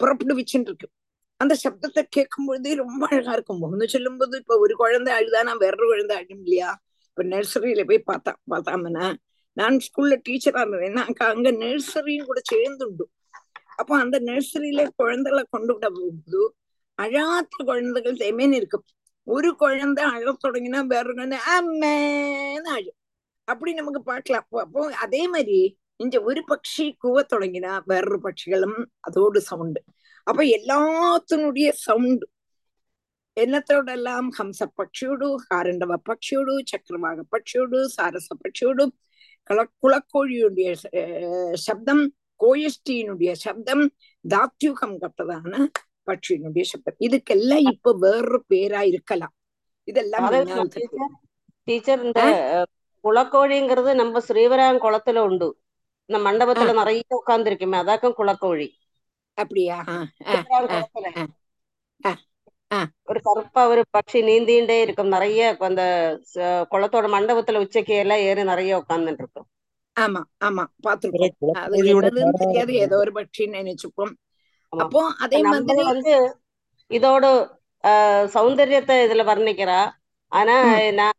புறப்படுவிச்சுருக்கும் 0.00 0.92
அந்த 1.40 1.54
சப்தத்தை 1.62 2.02
கேட்கும் 2.08 2.46
பொழுதே 2.48 2.72
ரொம்ப 2.74 3.02
அழகா 3.10 3.32
இருக்கும் 3.32 3.62
ஒன்னு 3.66 3.86
சொல்லும் 3.88 4.18
போது 4.18 4.34
இப்ப 4.42 4.56
ஒரு 4.58 4.74
குழந்தை 4.74 5.10
அழுதானா 5.16 5.54
வேறொரு 5.62 5.86
குழந்தை 5.86 6.14
அழும் 6.16 6.42
இல்லையா 6.44 6.70
இப்ப 7.08 7.24
நர்சரியில 7.32 7.82
போய் 7.84 8.08
பார்த்தா 8.08 8.32
பார்த்தாமனா 8.52 9.06
நான் 9.56 9.76
ஸ்கூல்ல 9.86 10.14
டீச்சரா 10.24 10.62
இருந்தேன் 10.64 11.04
அங்க 11.04 11.22
அங்க 11.26 11.50
நர்சரியும் 11.60 12.28
கூட 12.30 12.40
சேர்ந்துண்டு 12.52 13.04
அப்போ 13.76 13.94
அந்த 14.02 14.16
நர்சரியில 14.28 14.82
குழந்தைகளை 14.96 15.44
கொண்டு 15.50 15.72
விட 15.74 15.86
போகுது 15.90 16.42
அழாத்த 16.98 17.56
குழந்தைகள் 17.64 18.20
தேமேன்னு 18.22 18.58
இருக்கும் 18.60 18.86
ஒரு 19.27 19.49
குழந்தை 19.55 20.03
அழத் 20.13 20.43
தொடங்கினா 20.45 20.79
வேற 20.85 21.05
குழந்தை 21.13 21.39
அம்மேன்னு 21.55 22.69
அழும் 22.69 22.97
அப்படி 23.47 23.71
நமக்கு 23.73 24.01
பார்க்கலாம் 24.03 24.43
அப்போ 24.43 24.59
அப்போ 24.61 24.81
அதே 25.05 25.23
மாதிரி 25.27 25.59
இங்க 25.99 26.17
ஒரு 26.21 26.41
பட்சி 26.51 26.85
கூவ 27.03 27.17
தொடங்கினா 27.33 27.71
வேறொரு 27.85 28.19
பட்சிகளும் 28.23 28.77
அதோடு 29.01 29.39
சவுண்டு 29.41 29.81
அப்ப 30.27 30.41
எல்லாத்தினுடைய 30.57 31.69
சவுண்டு 31.85 32.25
എന്നത്തോടെല്ലാം 33.37 34.25
ഹംസ 34.37 34.61
പക്ഷിയോടു 34.79 35.27
ഹാരണ്ടവ 35.45 35.93
പക്ഷിയോടു 36.09 36.53
ചക്രവാക 36.71 37.19
പക്ഷിയോടു 37.33 37.79
സാരസ 37.87 38.27
പക്ഷിയോടു 38.43 38.85
കള 39.49 39.59
കുളക്കോഴിയുടെ 39.83 40.65
ശബ്ദം 41.57 41.99
கோயஷ்டியினுடைய 42.39 43.31
சப்தம் 43.45 43.83
தாத்யூகம் 44.25 44.97
கட்டதான 44.97 45.53
பட்சியினுடைய 46.06 46.64
சப்தம். 46.70 46.98
இதுக்கெல்லாம் 47.06 47.64
இப்ப 47.72 47.94
வேறொரு 48.04 48.40
பேரா 48.52 48.80
இருக்கலாம். 48.92 49.34
இதெல்லாம் 49.88 50.70
டீச்சர் 51.68 52.04
இந்த 52.06 52.22
குளக்கோழிங்கிறது 53.04 53.90
நம்ம 53.94 54.20
ஸ்ரீவராம் 54.28 54.82
குளத்துல 54.84 55.22
உண்டு. 55.28 55.48
இந்த 56.10 56.18
மண்டபத்துல 56.26 56.72
நிறைய 56.80 57.16
உட்கார்ந்து 57.18 57.50
இருக்குமே 57.50 57.76
அதாக்கம் 57.78 58.18
குளக்கோழி 58.18 58.68
அப்படியா? 59.38 59.78
ஒரு 63.08 63.18
கருப்பா 63.26 63.62
ஒரு 63.72 63.82
பட்சி 63.96 64.18
நீந்திண்டே 64.28 64.76
இருக்கும். 64.80 65.10
நிறைய 65.14 65.40
அந்த 65.68 65.82
குளத்தோட 66.72 67.06
மண்டபத்துல 67.14 67.62
உச்சைக்கு 67.64 67.94
எல்லாம் 68.04 68.22
ஏறி 68.28 68.44
நிறைய 68.44 68.78
உட்கார்ந்துட்டு 68.80 69.22
இருக்கும் 69.24 69.48
ஆமா 69.96 70.20
ஆமா 70.44 70.64
பாத்துருக்கோம் 70.86 72.38
தெரியாது. 72.40 72.72
ஏதோ 72.84 72.96
ஒரு 72.96 73.12
பட்சின்னு 73.18 73.60
நினைச்சுப்போம். 73.60 74.12
அப்போ 74.76 75.00
அதே 75.24 75.38
மாதிரி 75.46 75.82
வந்து 75.90 76.14
இதோட 76.90 77.26
சௌந்தரியத்தை 78.34 78.96
இதுல 79.06 79.24
வர்ணிக்கிறா 79.30 79.80
ஆனா 80.32 80.56
நான் 80.98 81.16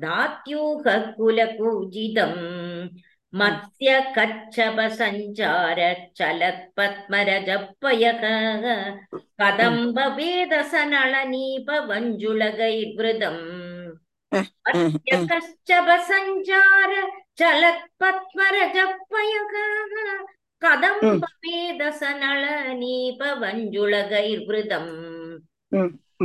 दात्यूहः 0.06 1.04
कुलकूजितम् 1.18 2.40
मत्स्य 3.34 3.90
कच्छप 4.18 4.78
सञ्चार 4.98 5.80
चलत्पद्मरजपयः 6.18 8.22
कदम्ब 9.42 9.98
वेदसनळनीप 10.18 11.70
वञ्जुलगैर्वृतम् 11.90 13.44
मत्स्य 14.32 15.18
कच्छप 15.32 15.88
सञ्चार 16.10 16.92
चलत्पद्मरजपयः 17.40 19.54
कदम्ब 20.62 21.24
वेदसनळनीप 21.46 23.22
वञ्जुलगैर्वृतम् 23.42 24.94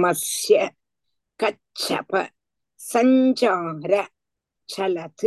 मत्स्य 0.03 0.57
कच्छप 1.41 2.13
सञ्चार 2.81 3.93
चलत् 4.69 5.27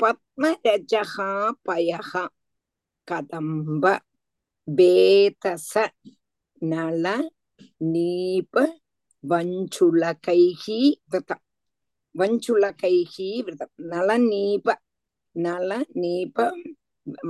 பத்மரஜகா 0.00 1.28
பயக 1.62 2.12
கதம்ப 3.08 3.84
வேதச 4.68 5.72
நல 6.62 7.06
நீப 7.92 8.54
வஞ்சுலகைஹி 9.24 10.78
விரதம் 11.10 11.44
வஞ்சுலகைஹி 12.14 13.28
விரதம் 13.42 13.74
நல 13.86 14.16
நீப 14.24 14.66
நல 15.36 15.70
நீப 15.94 16.36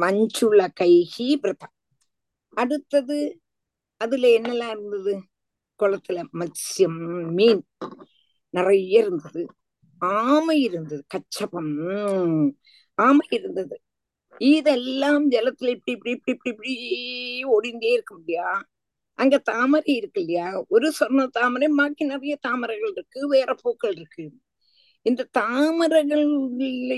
வஞ்சுலகைஹி 0.00 1.28
விரதம் 1.42 1.74
அடுத்தது 2.52 3.18
அதுல 4.00 4.28
என்னெல்லாம் 4.38 4.72
இருந்தது? 4.76 5.14
குளத்துல 5.80 6.18
மத்சியம் 6.32 6.98
மீன் 7.30 7.62
நிறைய 8.54 9.00
இருந்தது. 9.00 9.42
ஆமை 10.08 10.56
இருந்தது. 10.62 11.04
கச்சபம். 11.14 11.72
ஆமை 12.98 13.26
இருந்தது. 13.30 13.76
இதெல்லாம் 14.38 15.24
ஜலத்துல 15.30 15.68
இப்படி 15.76 15.92
இப்படி 15.96 16.12
இப்படி 16.16 16.32
இப்படி 16.36 16.50
இப்படி 16.54 16.74
ஓடிந்தே 17.54 17.90
இருக்கும் 17.96 18.18
இல்லையா 18.18 18.50
அங்க 19.18 19.36
தாமரை 19.50 19.92
இருக்கு 19.96 20.20
இல்லையா? 20.20 20.46
ஒரு 20.68 20.86
சொர்ண 21.00 21.26
தாமரை 21.30 21.68
பாக்கி 21.76 22.04
நிறைய 22.04 22.34
தாமரைகள் 22.48 22.92
இருக்கு 22.94 23.20
வேற 23.28 23.50
பூக்கள் 23.62 23.94
இருக்கு. 23.94 24.24
இந்த 25.06 25.28
தாமரைகள் 25.38 26.24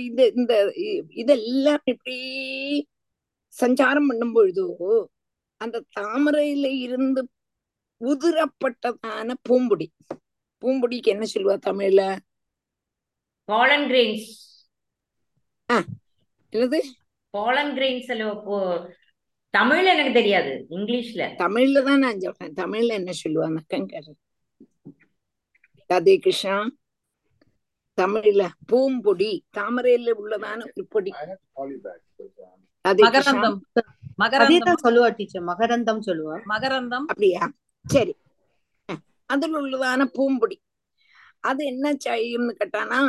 இது 0.08 0.24
இந்த 0.36 0.52
இதெல்லாம் 1.22 1.82
இப்படி 1.84 2.16
சஞ்சாரம் 3.54 4.08
பண்ணும் 4.08 4.34
பொழுதோ 4.34 4.66
அந்த 5.60 5.76
தாமரையில 6.00 6.66
இருந்து 6.84 7.22
உதிரப்பட்டதான 8.00 9.28
பூம்புடி. 9.48 9.86
பூம்புடிக்கு 10.62 11.12
என்ன 11.14 11.24
சொல்லுவா 11.34 11.56
தமிழ்ல? 11.68 12.02
பாலன் 13.48 13.86
கிரெயின்ஸ் 13.90 14.28
என்னது? 16.52 16.78
பாலன் 17.34 17.72
கிரெயின்ஸ் 17.76 18.10
தமிழ்ல 19.54 19.90
எனக்கு 19.92 20.12
தெரியாது 20.12 20.52
இங்கிலீஷ்ல. 20.70 21.22
தமிழ்ல 21.42 21.82
தான் 21.88 22.02
நான் 22.04 22.18
சொல்றேன். 22.24 22.52
தமிழ்ல 22.62 22.92
என்ன 23.00 23.12
சொல்லுவாங்க? 23.20 23.60
ராதே 25.90 26.14
கிருஷ்ணா 26.24 26.56
தமிழ்ல 27.98 28.42
பூம்பொடி 28.70 29.30
தாமரையில 29.56 30.14
உள்ளதான 30.22 30.60
ஒரு 30.70 30.84
பொடி. 30.94 31.10
கிருஷ்ணா 32.94 33.50
மகரந்தம் 34.22 34.82
சொல்லுவா 34.84 35.08
டீச்சர் 35.16 35.46
மகரந்தம் 35.52 36.02
சொல்லுவா. 36.08 36.36
மகரந்தம். 36.52 37.06
அப்படியா? 37.12 37.44
சரி. 37.84 38.14
அதுல 39.30 39.60
உள்ளதான 39.62 40.04
பூம்பொடி. 40.18 40.56
அது 41.46 41.64
என்ன 41.64 41.92
செய்யும்னு 42.04 42.54
கேட்டானா 42.58 43.00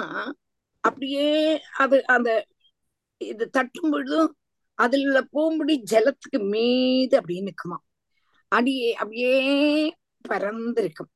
அப்படியே 0.83 1.29
அது 1.77 1.97
அந்த 2.05 2.29
இது 3.21 3.49
தட்டும் 3.49 3.91
பொழுதும் 3.91 4.31
அதுல 4.77 5.03
உள்ள 5.03 5.21
பூம்புடி 5.21 5.75
ஜலத்துக்கு 5.91 6.39
மீது 6.49 7.15
அப்படியே 7.17 7.41
நிற்குமா 7.43 7.77
அடியே 8.51 8.89
அப்படியே 8.93 9.31
பறந்திருக்கும். 10.29 11.11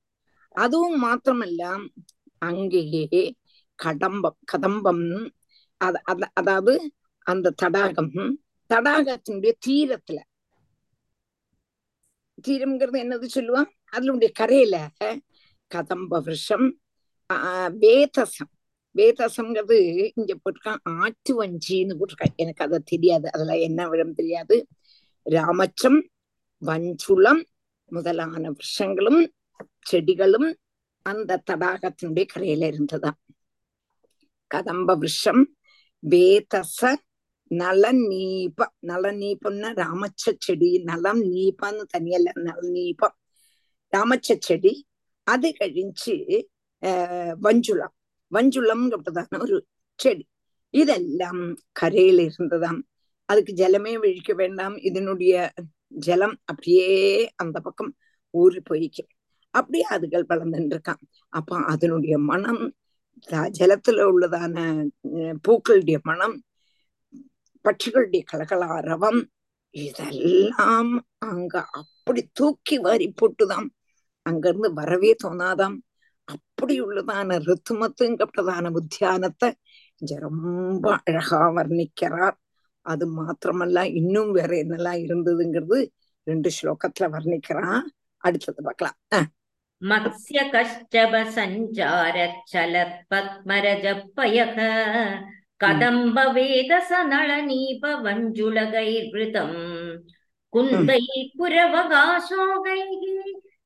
அதுவும் 0.56 0.98
மாத்திரமல்ல 1.04 1.64
அங்கேயே 2.42 3.36
கடம்பம் 3.80 4.40
கதம்பம் 4.46 5.06
அத 5.82 6.02
அத- 6.04 6.32
அதாவது 6.34 6.74
அந்த 7.26 7.54
தடாகம் 7.56 8.14
தடாகத்தினுடைய 8.70 9.54
தீரத்துல. 9.66 10.20
தீரம்ங்கிறது 12.48 12.98
என்னது 13.04 13.28
சொல்லுவான்? 13.36 13.70
அதனுடைய 13.90 14.30
கரையில 14.34 14.76
கதம்ப 15.72 16.20
விருஷம் 16.20 16.68
ஆஹ் 17.48 17.72
வேதசம் 17.80 18.52
வேதசம்ங்கிறது 18.96 19.78
இங்க 20.16 20.34
போட்டிருக்கான் 20.36 20.82
ஆற்று 21.00 21.44
வஞ்சின்னு 21.44 21.98
போட்டிருக்கான் 21.98 22.36
எனக்கு 22.36 22.64
அது 22.64 22.84
தெரியாது. 22.84 23.32
அதுல 23.32 23.60
என்ன 23.60 23.90
விடம் 23.90 24.14
தெரியாது. 24.14 24.56
ராமச்சம் 25.26 26.00
வஞ்சுளம் 26.62 27.42
முதலான 27.92 28.50
விஷங்களும் 28.52 29.22
செடிகளும் 29.86 30.50
அந்த 31.06 31.42
தடாகத்தினுடைய 31.52 32.26
கரையில 32.26 32.68
இருந்ததுதான் 32.68 33.20
கதம்ப 34.52 34.96
விஷம் 34.96 35.44
வேதச 36.04 36.80
நலநீப 37.52 38.68
நலநீபம்னா 38.88 39.70
ராமச்ச 39.74 40.34
செடி 40.40 40.78
நலம் 40.84 41.22
நீபான்னு 41.32 41.84
தனியல்ல 41.98 42.30
நலநீபம் 42.42 43.16
ராமச்ச 43.94 44.38
செடி 44.40 44.74
அது 45.28 45.50
கழிஞ்சு 45.60 46.16
ஆஹ் 46.84 47.34
வஞ்சுளம் 47.42 47.94
வஞ்சுளம்ங்கிறதான 48.32 49.40
ஒரு 49.42 49.58
செடி 50.00 50.26
இதெல்லாம் 50.74 51.42
கரையில 51.72 52.22
இருந்ததாம் 52.22 52.80
அதுக்கு 53.30 53.52
ஜலமே 53.54 53.94
விழிக்க 54.00 54.34
வேண்டாம் 54.34 54.76
இதனுடைய 54.82 55.34
ஜலம் 56.02 56.36
அப்படியே 56.46 56.88
அந்த 57.36 57.60
பக்கம் 57.60 57.92
ஊறி 58.34 58.62
போயிக்கு 58.70 59.04
அப்படியே 59.54 59.86
அதுகள் 59.90 60.30
வளர்ந்துட்டு 60.30 60.76
இருக்கான் 60.76 61.02
அப்ப 61.34 61.60
அதனுடைய 61.66 62.18
மனம் 62.24 62.64
ஜலத்துல 63.52 64.06
உள்ளதான 64.12 64.56
பூக்களுடைய 65.48 65.98
மனம் 66.04 66.36
பட்சிகளுடைய 67.66 68.22
கலகலாரவம் 68.24 69.22
இதெல்லாம் 69.76 70.94
அங்க 71.26 71.56
அப்படி 71.72 72.22
தூக்கி 72.34 72.78
வாரி 72.78 73.14
போட்டுதாம் 73.22 73.68
அங்கிருந்து 74.26 74.70
வரவே 74.74 75.16
தோணாதாம் 75.24 75.78
அப்படி 76.24 76.82
உள்ளதான 76.82 77.40
அப்படியுள்ளதான 77.40 78.24
பிரதான 78.24 78.70
உத்தியானத்தை 78.70 79.54
இங்க 79.98 80.20
ரொம்ப 80.20 81.00
அழகா 81.04 81.50
வர்ணிக்கிறார். 81.50 82.34
அது 82.82 83.24
மாத்திரமல்ல 83.24 83.94
இன்னும் 83.94 84.32
வேற 84.32 84.56
என்னெல்லாம் 84.56 85.06
இருந்ததுங்கிறது 85.06 85.88
ரெண்டு 86.24 86.52
ஸ்லோகத்துல 86.62 87.00
வர்ணிக்கிறான். 87.00 87.82
அடுத்தது 88.18 88.64
பார்க்கலாம். 88.64 88.96
மத்ய 89.82 90.30
கஷ்டப 90.30 91.32
சஞ்சார 91.36 92.30
சலத் 92.54 93.02
பத்மரஜ 93.10 94.10
பயக 94.14 94.62
கதம்ப 95.56 96.34
வேதச 96.34 96.90
நளநீப 96.90 97.82
வஞ்சுளகைர்விருதம் 97.82 100.00
குந்தை 100.50 101.32
புரவகாசோகை 101.40 102.82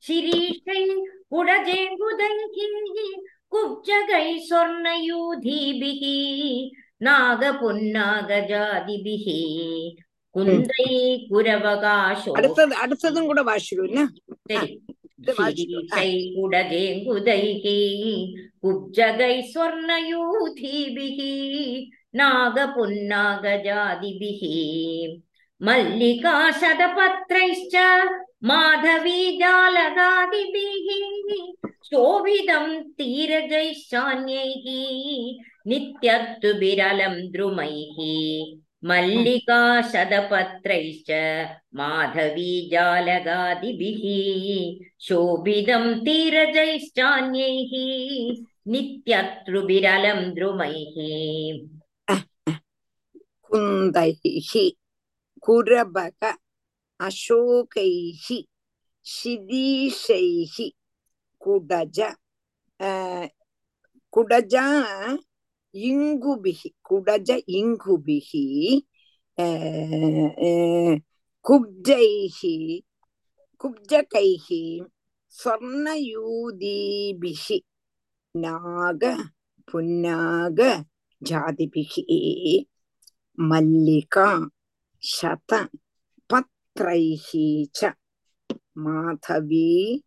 சிரீஷை 0.07 0.89
ಕುಡಜೇಂಗುದೈಹೀ 1.35 3.07
ಕುಬ್ಜಗೈ 3.51 4.39
ಸ್ವರ್ಣಯೂಧೀಭಿಃ 4.47 6.01
ನಾಗ 7.01 7.43
ಪುನ್ನಾಗ 7.59 8.31
ಜಾದಿಭಿಃ 8.49 9.25
കുന്തൈ 10.35 10.87
കുരവകാശോ 11.27 12.33
അടുത്തത് 12.37 12.73
അടുത്തതും 12.83 13.27
കൂടെ 13.27 13.41
വാശിക്കൂ 13.41 13.87
കുടകേങ്കുതൈഹി 16.35 17.77
കുബ്ജകൈ 18.63 19.35
സ്വർണയൂഥീഭിഹി 19.51 21.31
നാഗപുന്നാഗജാതിഭിഹി 22.15 24.53
മല്ലികാശതപത്രൈശ്ച 25.61 27.75
माधवी 28.49 29.37
जालदादिभिः 29.37 30.87
शोभितं 31.85 32.65
तीरजैश्चान्यैः 32.97 34.65
नित्यत्तु 35.69 36.51
विरलं 36.59 37.15
द्रुमैः 37.31 37.97
मल्लिका 38.89 39.59
शतपत्रैश्च 39.91 41.11
माधवी 41.79 42.53
जालगादिभिः 42.73 44.03
शोभितं 45.07 45.93
तीरजैश्चान्यैः 46.05 47.73
नित्यत्तु 48.73 49.65
विरलं 49.67 50.23
द्रुमैः 50.35 50.95
कुन्दैः 53.49 54.53
कुरबक 55.45 56.33
அசோகைஹி 56.99 58.37
சிதீஷைஹி 59.05 60.67
குடஜ 61.41 61.99
குடஜ 64.13 64.55
இங்குபிகி 65.73 66.69
குடஜ 66.89 67.29
இங்குபிகி 67.59 68.45
குப்ஜைஹி 71.45 72.55
குப்ஜகைஹி 73.61 74.63
ஸ்வர்ணயூதீபிகி 75.33 76.77
நாக 78.35 79.01
புன்னாக 79.67 80.59
ஜாதிபிகி 81.21 82.03
மல்லிகா 83.37 84.29
சத 85.03 85.51
पत्रैः 86.76 87.26
च 87.76 87.92
माधवी 88.84 90.02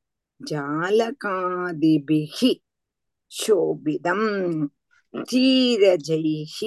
जालकादिभिः 0.49 2.39
शोभितं 3.31 4.21
तीरजैः 5.29 6.57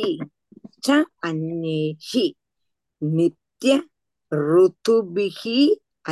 च 0.84 1.04
अन्यैः 1.28 2.12
नित्य 3.02 3.80
ऋतुभिः 4.32 5.42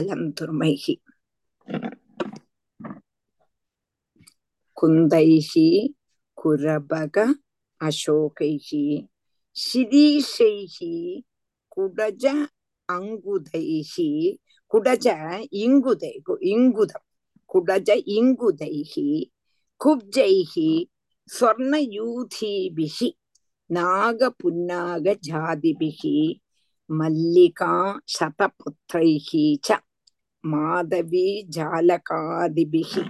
अलन्तुर्मैः 0.01 0.87
कुन्दैः 4.77 5.53
कुरबग 6.43 7.19
अशोकैः 7.81 8.69
शिरीषैः 9.57 10.77
कुडज 11.75 12.27
அங்குதைஹி 12.90 14.10
குடஜ 14.72 15.06
இங்குதை 15.64 16.12
இங்குதம். 16.54 17.06
குடஜ 17.50 17.90
இங்குதைஹி 18.18 19.10
குப்ஜைஹி 19.82 20.70
சொர்ணயூதீபிஹி 21.30 23.10
நாகபுன்னாக 23.70 25.16
ஜாதிபிஹி 25.28 26.16
மல்லிகா 26.90 27.74
சதபுத்திரைஹி 28.16 29.46
ச 29.68 29.78
மாதவி 30.44 31.28
ஜாலகாதிபிஹி 31.56 33.04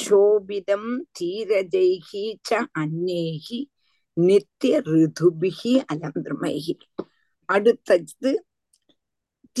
சோபிதம் 0.00 0.90
தீரஜைஹி 1.18 2.24
ச 2.48 2.60
அன்னேஹி 2.82 3.58
நித்திய 4.16 4.74
ரிதுபிஹி 4.88 5.72
அலந்திரமைஹி 5.92 6.74
அடுத்தது 7.48 8.32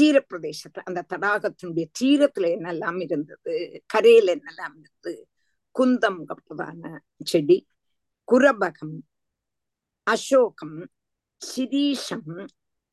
தீரப்பிரதேசத்துல 0.00 0.78
அந்த 0.84 1.04
தடாகத்தினுடைய 1.08 1.84
தீரத்துல 2.00 2.40
என்னெல்லாம் 2.40 3.02
இருந்தது? 3.02 3.82
கரையில 3.86 4.34
என்னெல்லாம் 4.34 4.70
இருந்தது? 4.70 5.28
குந்தம் 5.78 6.24
கப்பதான 6.24 6.98
செடி 7.24 7.66
குரபகம் 8.32 8.98
அசோகம் 10.02 10.88
சிரீஷம் 11.56 12.46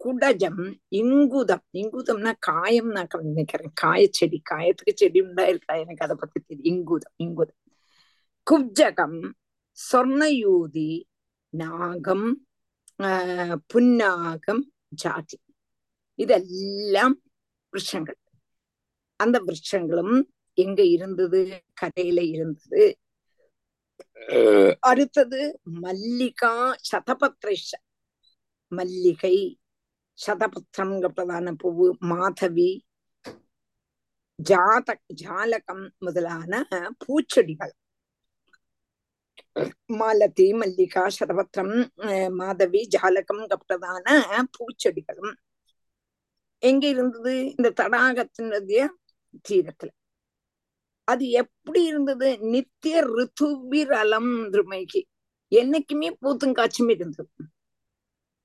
குடஜம் 0.06 0.80
இங்குதம். 0.96 1.66
இங்குதம்னா 1.74 2.34
காயம் 2.40 2.88
நான் 2.88 3.08
நினைக்கிறேன். 3.20 3.72
காயச்செடி 3.82 4.42
காயத்துக்கு 4.50 4.94
செடி 4.94 5.22
உண்டாயிருக்கா 5.22 5.74
எனக்கு 5.74 6.06
அதை 6.06 6.16
பத்தி 6.20 6.42
தெரியும் 6.42 6.76
இங்குதம் 6.76 7.14
இங்குதம். 7.16 7.62
குப்ஜகம் 8.52 9.32
சொர்ணயூதி 9.92 11.04
நாகம் 11.50 12.48
ஆஹ் 12.98 13.56
புன்னாகம் 13.74 14.62
ஜாதி. 14.88 15.40
இதெல்லாம் 16.20 17.16
விருஷங்கள் 17.74 18.20
அந்த 19.20 19.38
விருஷங்களும் 19.48 20.16
எங்க 20.58 20.82
இருந்தது? 20.96 21.42
கரையில 21.80 22.20
இருந்தது. 22.36 22.84
அடுத்தது 24.90 25.42
மல்லிகா 25.84 26.54
சதபத்ரஷ 26.90 27.70
மல்லிகை 28.72 29.36
சதபத்திரம்ங்கிறதான 30.18 31.52
பூவு 31.62 31.88
மாதவி 32.12 32.70
ஜாத 34.40 34.90
ஜாலகம் 35.22 35.86
முதலான 36.06 36.54
பூச்செடிகள். 37.04 37.74
மாலதி 40.00 40.48
மல்லிகா 40.62 41.04
சதபத்திரம் 41.18 41.76
மாதவி 42.40 42.82
ஜாலகம் 42.96 43.44
கப்பதான 43.54 44.08
பூச்செடிகளும். 44.56 45.34
எங்க 46.64 46.84
இருந்தது 46.94 47.34
இந்த 47.58 47.70
தடாகத்தினுடைய 47.80 48.82
தீரத்துல. 49.50 49.90
அது 51.08 51.26
எப்படி 51.42 51.82
இருந்தது? 51.92 52.30
நித்திய 52.54 52.96
ரித்துவிரலம் 53.18 54.32
திருமைக்கு 54.54 55.02
என்னைக்குமே 55.52 56.10
பூத்தும் 56.22 56.56
காய்ச்சும் 56.58 56.92
இருந்தது. 56.96 57.32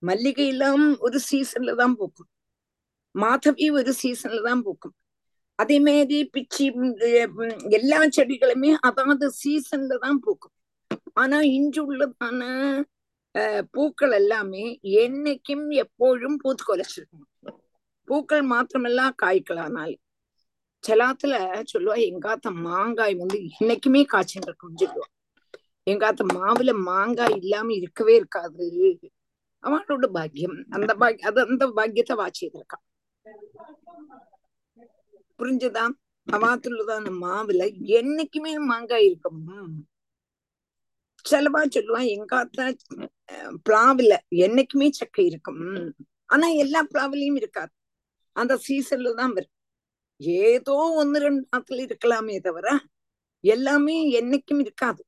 மல்லிகை 0.02 0.46
எல்லாம் 0.52 0.84
ஒரு 1.06 1.18
சீசன்ல 1.30 1.74
தான் 1.82 1.94
பூக்கும். 2.00 2.30
மாதவி 3.14 3.66
ஒரு 3.80 3.92
சீசன்ல 4.02 4.40
தான் 4.48 4.62
பூக்கும். 4.66 4.94
அதே 5.58 5.76
மாதிரி 5.86 6.18
பிச்சி 6.34 6.64
எல்லா 7.78 7.98
செடிகளுமே 8.16 8.70
அதாவது 8.88 9.26
சீசன்ல 9.42 9.98
தான் 10.06 10.20
பூக்கும். 10.26 10.54
ஆனா 11.22 11.38
இன்று 11.56 11.80
உள்ளதான 11.90 12.42
பூக்கள் 13.74 14.14
எல்லாமே 14.20 14.64
என்னைக்கும் 15.02 15.66
எப்பொழுதும் 15.84 16.40
பூத்து 16.42 16.64
கொலைச்சிருக்கணும் 16.70 17.31
பூக்கள் 18.12 18.44
மாத்திரமல்ல 18.52 19.02
காய்க்கலானாலும் 19.22 20.02
சிலாத்துல 20.84 21.34
சொல்லுவா 21.72 21.96
எங்காத்த 22.10 22.50
மாங்காய் 22.66 23.14
வந்து 23.14 23.38
இன்னைக்குமே 23.58 24.00
காய்ச்சின்னு 24.12 24.48
இருக்கும்னு 24.48 24.80
சொல்லுவா. 24.82 25.06
எங்காத்த 25.86 26.22
மாவுல 26.36 26.72
மாங்காய் 26.88 27.36
இல்லாம 27.42 27.72
இருக்கவே 27.72 28.14
இருக்காது. 28.14 28.66
அவனோட 29.64 30.06
பாக்கியம். 30.16 30.56
அந்த 30.70 30.92
பாக்கியம் 31.00 31.28
அது 31.30 31.40
அந்த 31.48 31.66
பாக்கியத்தை 31.78 32.16
வாச்சியிருக்கான் 32.22 32.84
புரிஞ்சுதான் 35.38 35.94
அவாத்துள்ளதான 36.26 37.12
மாவுல 37.24 37.62
என்னைக்குமே 37.98 38.52
மாங்காய் 38.70 39.06
இருக்கும் 39.06 39.40
செலவா 41.24 41.62
சொல்லுவான் 41.76 42.08
எங்காத்த 42.16 42.60
பிளாவுல 43.66 44.14
என்னைக்குமே 44.44 44.88
சக்கை 44.90 45.24
இருக்கும். 45.26 45.62
ஆனா 46.26 46.46
எல்லா 46.64 46.80
பிளாவிலையும் 46.92 47.38
இருக்காது. 47.42 47.72
அந்த 48.36 48.54
சீசன்ல 48.68 49.14
தான் 49.14 49.32
வரும். 49.32 49.54
ஏதோ 50.44 50.76
ஒன்னு 51.00 51.18
ரெண்டு 51.18 51.44
நாத்துல 51.52 51.84
இருக்கலாமே 51.86 52.40
தவிர 52.40 52.66
எல்லாமே 53.44 53.96
என்னைக்கும் 54.20 54.60
இருக்காது. 54.60 55.02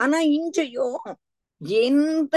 ஆனா 0.00 0.18
இஞ்சையோ 0.20 0.86
எந்த 1.82 2.36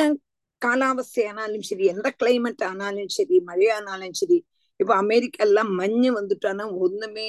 காலாவஸ்தையானாலும் 0.62 1.62
சரி 1.62 1.86
எந்த 1.86 2.08
கிளைமேட் 2.24 2.64
ஆனாலும் 2.64 3.08
சரி 3.08 3.38
மழையானாலும் 3.48 4.12
சரி 4.12 4.38
இப்ப 4.80 4.96
அமெரிக்கா 4.96 5.44
எல்லாம் 5.44 5.72
மஞ்சு 5.74 6.10
வந்துட்டானா 6.20 6.66
ஒண்ணுமே 6.78 7.28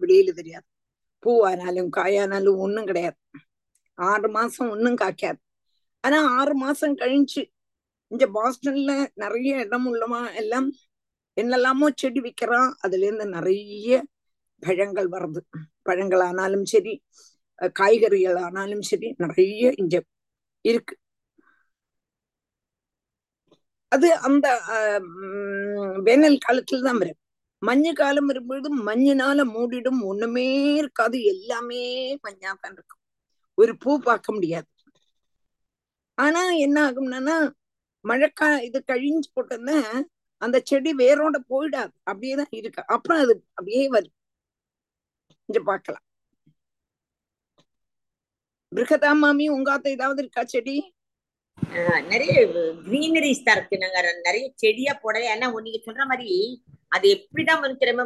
வெளியில 0.00 0.32
தெரியாது. 0.32 0.66
பூவானாலும் 1.22 1.90
காயானாலும் 1.96 2.56
ஒண்ணும் 2.56 2.86
கிடையாது. 2.86 3.18
ஆறு 3.98 4.28
மாசம் 4.28 4.70
ஒன்னும் 4.70 4.96
காய்க்காது. 4.96 5.40
ஆனா 6.04 6.18
ஆறு 6.38 6.54
மாசம் 6.54 6.96
கழிஞ்சு 6.96 7.42
இங்க 8.12 8.24
பாஸ்டன்ல 8.36 8.92
நிறைய 9.22 9.64
இடம் 9.64 9.86
உள்ளவா 9.90 10.20
எல்லாம் 10.40 10.68
என்னெல்லாமோ 11.36 11.86
செடி 12.02 12.20
விற்கிறான் 12.24 12.70
அதுல 12.84 13.04
இருந்து 13.08 13.26
நிறைய 13.36 13.98
பழங்கள் 14.62 15.08
வருது. 15.14 15.40
பழங்கள் 15.88 16.22
ஆனாலும் 16.28 16.66
சரி 16.72 16.94
காய்கறிகள் 17.78 18.38
ஆனாலும் 18.46 18.84
சரி 18.90 19.08
நிறைய 19.24 19.72
இங்க 19.82 19.96
இருக்கு. 20.64 20.94
அது 23.92 24.08
அந்த 24.28 24.46
வேனல் 26.06 26.36
காலத்துல 26.46 26.84
தான் 26.88 27.00
வரும். 27.02 27.18
மஞ்சு 27.62 27.92
காலம் 28.00 28.28
வரும்பொழுது 28.30 28.68
மஞ்சினால 28.88 29.44
மூடிடும் 29.54 30.00
ஒண்ணுமே 30.10 30.46
இருக்காது. 30.80 31.16
எல்லாமே 31.32 31.82
மஞ்சா 32.26 32.52
தான் 32.62 32.74
இருக்கும். 32.76 33.00
ஒரு 33.58 33.72
பூ 33.82 33.90
பார்க்க 34.08 34.34
முடியாது. 34.36 34.68
ஆனா 36.18 36.42
என்ன 36.66 36.76
ஆகும்னா 36.88 37.36
மழைக்கா 38.04 38.48
இது 38.68 38.78
கழிஞ்சு 38.90 39.28
போட்டோன்னா 39.36 39.78
அந்த 40.42 40.56
செடி 40.68 40.90
வேரோட 41.02 41.36
போயிடாது. 41.52 41.92
அப்படியேதான் 42.10 42.54
இருக்கு. 42.60 42.82
அப்புறம் 42.94 43.20
அது 43.22 43.34
அப்படியே 43.58 43.82
வரும். 43.94 44.14
இங்க 45.48 45.60
பார்க்கலாம். 45.70 46.04
பிருகதா 48.72 49.10
மாமி 49.20 49.44
உங்காத்த 49.56 49.86
ஏதாவது 49.96 50.20
இருக்கா 50.24 50.42
செடி? 50.54 50.76
நிறைய 52.12 52.34
கிரீனரிஸ் 52.86 53.46
தான் 53.46 53.56
இருக்கு. 53.56 53.80
நாங்க 53.82 54.00
நிறைய 54.26 54.44
செடியா 54.62 54.92
போடல. 55.02 55.30
ஏன்னா 55.34 55.48
நீங்க 55.66 55.80
சொல்ற 55.86 56.04
மாதிரி 56.12 56.28
அது 56.96 57.06
எப்படிதான் 57.16 57.62
வந்து 57.64 57.80
தெரியுமா? 57.82 58.04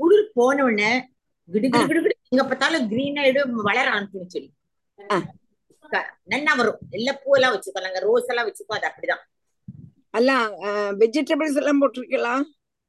குளிர் 0.00 0.26
போன 0.38 0.64
உடனே 0.68 0.90
கிடு 1.48 1.68
கிடு 1.68 1.86
கிடு 1.90 2.02
கிடு 2.02 2.16
எங்க 2.32 2.42
பார்த்தாலும் 2.50 2.84
கிரீன் 2.92 3.20
ஆயிடும் 3.22 3.54
வளர 3.68 3.86
ஆரம்பிச்சிடும் 3.94 4.34
செடி. 4.34 4.48
நன்னா 6.32 6.52
வரும்? 6.60 6.80
எல்லா 6.98 7.12
பூவெல்லாம் 7.22 7.54
வச்சுக்கோ. 7.54 7.80
நாங்க 7.86 8.00
ரோஸ் 8.06 8.30
எல்லாம் 8.32 8.48
வச்சுக்கோ. 8.48 8.74
அது 8.78 8.88
அப்படிதான். 8.90 9.22
அல்ல 10.18 10.30
வெஜிடபிள்ஸ் 11.02 11.58
எல்லாம் 11.60 11.80
போட்டிருக்கலாம் 11.82 12.42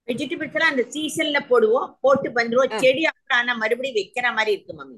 வெஜிடபிள்ஸ் 0.07 0.55
எல்லாம் 0.57 0.73
அந்த 0.73 0.83
சீசன்ல 0.93 1.39
போடுவோம். 1.51 1.89
போட்டு 2.03 2.29
வந்துருவோம். 2.39 2.73
செடி 2.83 3.03
அப்புறம் 3.11 3.39
ஆனா 3.41 3.53
மறுபடியும் 3.63 3.99
வைக்கிற 3.99 4.25
மாதிரி 4.37 4.53
இருக்கு 4.55 4.73
மம்மி. 4.79 4.97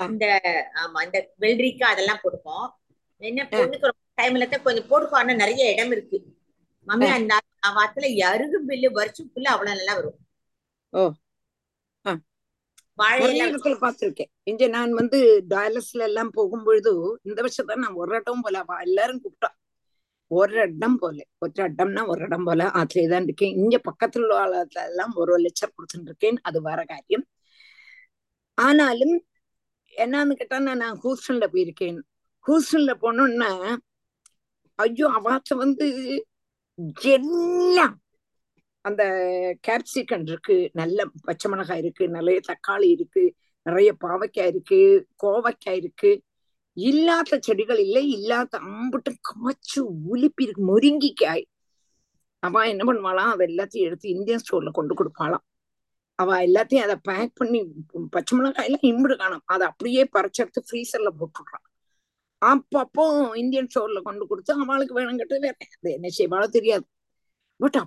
இந்த 0.00 0.26
ஆமா 0.82 0.98
இந்த 1.06 1.18
வெள்ளரிக்காய் 1.44 1.94
அதெல்லாம் 1.94 2.24
கொடுப்போம் 2.24 2.66
என்ன 3.22 3.46
பொண்ணுக்கு 3.54 3.88
டைம்ல 4.20 4.46
தான் 4.50 4.66
கொஞ்சம் 4.66 4.88
போடுக்கோ 4.90 5.16
ஆனா 5.20 5.32
நிறைய 5.42 5.72
இடம் 5.74 5.92
இருக்கு. 5.96 6.18
மம்மி 6.86 7.08
அந்த 7.14 7.34
வாரத்துல 7.78 8.10
அருகு 8.28 8.58
பில்லு 8.68 8.90
வருஷம் 8.98 9.30
ஃபுல்லா 9.30 9.54
அவ்வளவு 9.54 9.72
நல்லா 9.72 9.94
வரும். 9.98 10.18
இடத்துல 12.98 13.76
பார்த்திருக்கேன். 13.84 14.30
இங்க 14.50 14.66
நான் 14.74 14.92
வந்து 15.00 15.18
டயாலஸ்ல 15.52 16.02
எல்லாம் 16.10 16.30
போகும்பொழுது 16.36 16.92
இந்த 17.28 17.38
வருஷம் 17.44 17.68
தான் 17.70 17.82
நான் 17.84 17.98
ஒரு 18.02 18.14
இடம் 18.20 18.42
போல 18.44 18.62
எல்லாரும் 18.88 19.20
கூப்பிட்டா. 19.24 19.50
ஒரு 20.30 20.56
இடம் 20.62 20.98
போல 21.02 21.18
ஒரு 21.42 21.52
இடம்னா 21.68 22.02
ஒரு 22.12 22.22
இடம் 22.26 22.46
போல 22.48 22.64
அதுலயே 22.80 23.08
தான் 23.12 23.26
இருக்கேன். 23.28 23.54
இங்க 23.62 23.76
பக்கத்துல 23.88 24.26
உள்ள 24.26 24.64
எல்லாம் 24.90 25.12
ஒரு 25.22 25.34
லட்சம் 25.44 25.74
கொடுத்துட்டு 25.74 26.10
இருக்கேன். 26.12 26.38
அது 26.48 26.58
வேற 26.68 26.80
காரியம். 26.92 27.24
ஆனாலும் 28.58 29.16
என்னன்னு 29.94 30.38
கேட்டா 30.40 30.58
நான் 30.82 31.00
ஹூஸ்டன்ல 31.04 31.46
போயிருக்கேன். 31.54 31.98
ஹூஸ்டன்ல 32.46 32.92
போனோம்னா 33.04 33.50
ஐயோ 34.78 35.06
அவாத்த 35.18 35.54
வந்து 35.64 35.86
எல்லாம் 37.12 37.96
அந்த 38.88 39.04
கேப்சிகன் 39.66 40.24
இருக்கு 40.30 40.56
நல்ல 40.80 41.06
பச்சை 41.28 41.48
மிளகாய் 41.50 41.82
இருக்கு 41.82 42.04
நிறைய 42.16 42.38
தக்காளி 42.50 42.88
இருக்கு 42.96 43.22
நிறைய 43.66 43.90
பாவைக்காய் 44.04 44.50
இருக்கு 44.52 44.78
கோவைக்காய் 45.22 45.78
இருக்கு. 45.82 46.10
இல்லாத 46.76 47.38
செடிகள் 47.46 47.80
இல்லை 47.84 48.02
இல்லாத 48.16 48.58
அம்புட்டு 48.68 49.12
காய்ச்சு 49.30 49.80
உலுப்பி 50.12 50.42
இருக்கு 50.46 50.62
முருங்கிக்காய். 50.72 51.44
அவ 52.42 52.64
என்ன 52.72 52.82
பண்ணுவாளாம் 52.88 53.32
அதை 53.34 53.44
எல்லாத்தையும் 53.50 53.86
எடுத்து 53.88 54.08
இந்தியன் 54.16 54.42
ஸ்டோர்ல 54.44 54.70
கொண்டு 54.78 54.94
கொடுப்பாளாம். 55.00 55.44
அவ 56.18 56.36
எல்லாத்தையும் 56.46 56.84
அதை 56.86 56.96
பேக் 57.08 57.38
பண்ணி 57.40 57.60
பச்சை 58.14 58.34
மிளகாய் 58.38 58.68
எல்லாம் 58.68 58.86
இம்பிடு 58.90 59.16
காணும். 59.22 59.44
அதை 59.54 59.64
அப்படியே 59.70 60.04
பறிச்செடுத்து 60.16 60.60
ஃப்ரீசர்ல 60.68 61.10
போட்டுடுறான். 61.20 61.64
அப்பப்போ 62.42 63.04
இந்தியன் 63.42 63.70
ஸ்டோர்ல 63.72 64.00
கொண்டு 64.08 64.24
கொடுத்து 64.30 64.52
அவளுக்கு 64.64 64.96
வேணும் 64.98 65.20
கேட்டு 65.20 65.44
வேற 65.46 65.56
அது 65.76 65.90
என்ன 65.98 66.08
செய்வாளோ 66.18 66.48
தெரியாது. 66.58 66.86
பட் 67.60 67.78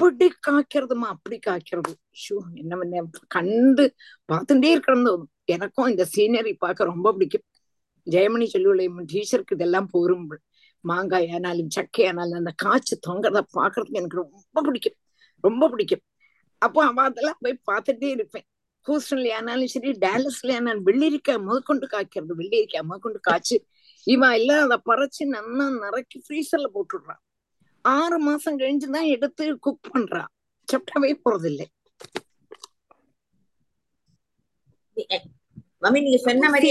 அப்படி 0.00 0.26
காய்க்கிறதுமா? 0.46 1.06
அப்படி 1.14 1.36
காய்க்கிறது. 1.46 1.92
ஷூ 2.22 2.34
என்ன 2.54 2.72
பண்ண? 2.76 3.02
கண்டு 3.28 3.84
பார்த்துட்டே 4.32 4.70
இருக்கிறது 4.74 5.12
எனக்கும் 5.54 5.88
இந்த 5.92 6.04
சீனரி 6.16 6.52
பார்க்க 6.58 6.84
ரொம்ப 6.84 7.12
பிடிக்கும். 7.12 7.44
ஜெயமணி 8.06 8.46
சொல்லுவலை 8.54 8.86
டீச்சருக்கு 9.12 9.56
இதெல்லாம் 9.58 9.88
போரும் 9.90 10.26
மாங்காய் 10.84 11.28
ஆனாலும் 11.36 11.70
சக்கை 11.76 12.04
ஆனாலும் 12.06 12.38
அந்த 12.42 12.52
காய்ச்சி 12.64 12.94
தொங்குறத 13.06 13.40
பாக்குறதுக்கு 13.56 14.00
எனக்கு 14.00 14.20
ரொம்ப 14.24 14.62
பிடிக்கும். 14.66 14.96
ரொம்ப 15.44 15.68
பிடிக்கும். 15.68 16.04
அப்போ 16.62 16.80
அவ 16.84 17.02
அதெல்லாம் 17.02 17.40
போய் 17.40 17.56
பார்த்துட்டே 17.70 18.10
இருப்பேன். 18.16 18.46
ஹூஸ்டன்ல 18.86 19.30
ஆனாலும் 19.38 19.72
சரி 19.74 19.90
டேலஸ்ல 20.06 20.56
ஆனாலும் 20.58 20.86
வெள்ளரிக்காய் 20.86 21.44
முதற்கொண்டு 21.48 21.86
காய்க்கிறது. 21.94 22.34
வெள்ளரிக்காய் 22.42 22.86
முதற்கொண்டு 22.90 23.20
காய்ச்சி 23.20 23.56
இவன் 24.06 24.34
எல்லாம் 24.40 24.64
அதை 24.66 24.78
பறைச்சு 24.90 25.22
நல்லா 25.36 25.66
நிறைக்கி 25.84 26.18
ஃப்ரீசர்ல 26.26 26.68
போட்டுடுறான் 26.76 27.22
ஆறு 27.86 28.18
மாசம் 28.18 28.58
கழிஞ்சுதான் 28.58 29.10
எடுத்து 29.10 29.44
குக் 29.58 29.88
பண்றான் 29.88 30.30
சாப்பிடவே 30.68 31.10
போறதில்லை. 31.22 31.66
மம்மி 35.82 36.00
நீங்க 36.02 36.20
சொன்ன 36.22 36.48
மாதிரி 36.48 36.70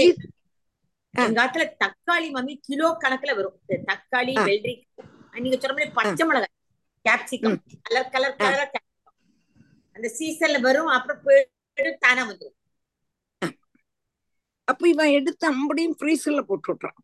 எங்க 1.14 1.36
காலத்துல 1.36 1.64
தக்காளி 1.82 2.28
மம்மி 2.32 2.54
கிலோ 2.60 2.88
கணக்குல 3.02 3.34
வரும். 3.36 3.56
தக்காளி 3.86 4.32
ஆ. 4.38 4.44
வெள்ளரிக்காய் 4.44 4.82
நீங்க 5.40 5.58
சொன்ன 5.58 5.74
மாதிரி 5.74 5.94
பச்சை 5.94 6.24
மிளகாய் 6.26 6.54
கேப்சிகம் 7.04 7.56
கலர் 7.82 8.10
கலர் 8.10 8.36
கலர் 8.36 8.82
அந்த 9.96 10.08
சீசன்ல 10.18 10.58
வரும் 10.60 10.90
அப்புறம் 10.90 11.22
போயிட்டு 11.22 11.92
தானா 11.98 12.22
வந்துரும். 12.30 12.56
அப்ப 14.68 14.88
இவன் 14.88 15.12
எடுத்து 15.12 15.44
அப்படியும் 15.52 15.96
ஃப்ரீசர்ல 15.98 16.40
போட்டு 16.42 16.70
விட்றான் 16.72 16.98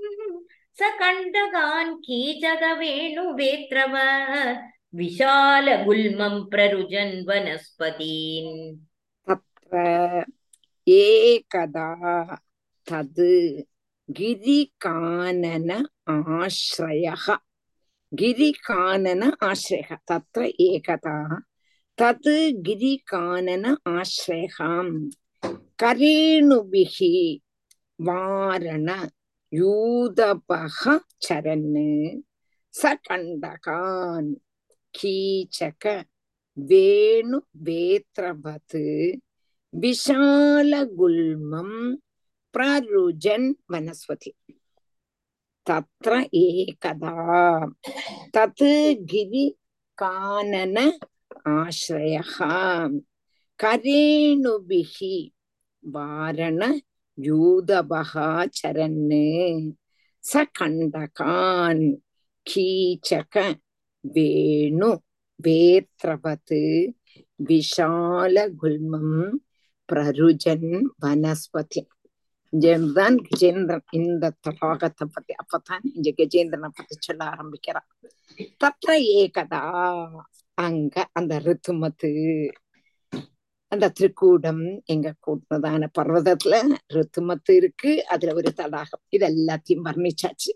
सखण्डगान् 0.79 1.93
कीचकवेणुवेत्रवत् 2.05 2.63
विशालगुल्मं 4.99 6.35
प्ररुजन् 6.51 7.15
वनस्पतीन् 7.27 8.53
तत्र 9.27 9.75
एकदा 10.97 11.89
तद् 12.91 13.21
गिरिकानन 14.17 15.69
आश्रयः 16.15 17.25
गिरिकानन 18.21 19.21
आश्रयः 19.49 19.91
तत्र 20.09 20.41
एकदा 20.67 21.17
तत् 21.99 22.29
गिरिकानन 22.67 23.65
आश्रयः 23.99 24.57
கரேணுபிகி 25.80 27.42
வாரண 27.98 29.08
யூதபக 29.52 31.00
சரன்னு 31.28 32.20
சகண்டகான் 32.74 34.30
கீச்சக 34.94 36.04
வேணு 36.56 37.38
வேத்ரபத் 37.64 38.78
விஷாலகுல்மம் 39.72 41.98
பிரருஜன் 42.54 43.50
வனஸ்வதி 43.72 44.32
தத்ர 45.66 46.26
ஏகதா. 46.40 47.14
தத் 48.36 48.64
கிரி 49.04 49.58
கானன 50.02 50.76
ஆசிரய 51.50 52.22
கரேணுபிகி 53.58 55.32
வாரண 55.84 56.80
யூதபகாச்சரன்னு 57.18 59.24
ச 60.24 60.44
கண்டகான் 60.52 62.00
கீச்சக 62.46 63.58
வேணு 64.04 64.98
வேத்ரபத்து 65.40 66.88
விஷாலகுல்மம் 67.40 69.38
பிரருஜன் 69.88 70.70
வனஸ்பதி. 71.02 71.82
தான் 72.96 73.16
கஜேந்திரன் 73.26 73.86
இந்த 73.90 74.32
தடாகத்தை 74.46 75.06
பத்தி 75.14 75.34
அப்பதான் 75.42 75.84
இங்க 75.94 76.10
கஜேந்திரனை 76.18 76.70
பத்தி 76.74 76.94
சொல்ல 76.98 77.24
ஆரம்பிக்கிறான். 77.24 77.88
தத்த 78.62 78.86
ஏகதா 79.20 79.62
அங்க 80.58 81.08
அந்த 81.12 81.40
ரித்துமத்து 81.46 82.10
அந்த 83.72 83.92
திருக்கூடம் 84.00 84.62
எங்க 84.84 85.08
கூட்டினதான 85.26 85.88
பர்வதத்துல 85.98 86.54
ரித்துமத்து 86.94 87.50
இருக்கு. 87.50 88.06
அதுல 88.06 88.34
ஒரு 88.34 88.52
தடாகம். 88.52 89.02
இது 89.08 89.26
எல்லாத்தையும் 89.26 89.86
வர்ணிச்சாச்சு. 89.88 90.52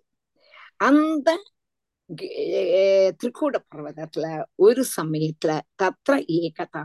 அந்த 0.77 1.29
திருக்கூட 3.19 3.57
பர்வதத்துல 3.75 4.25
ஒரு 4.55 4.85
சமயத்துல 4.97 5.53
தத்ர 5.83 6.17
ஏகதா 6.39 6.85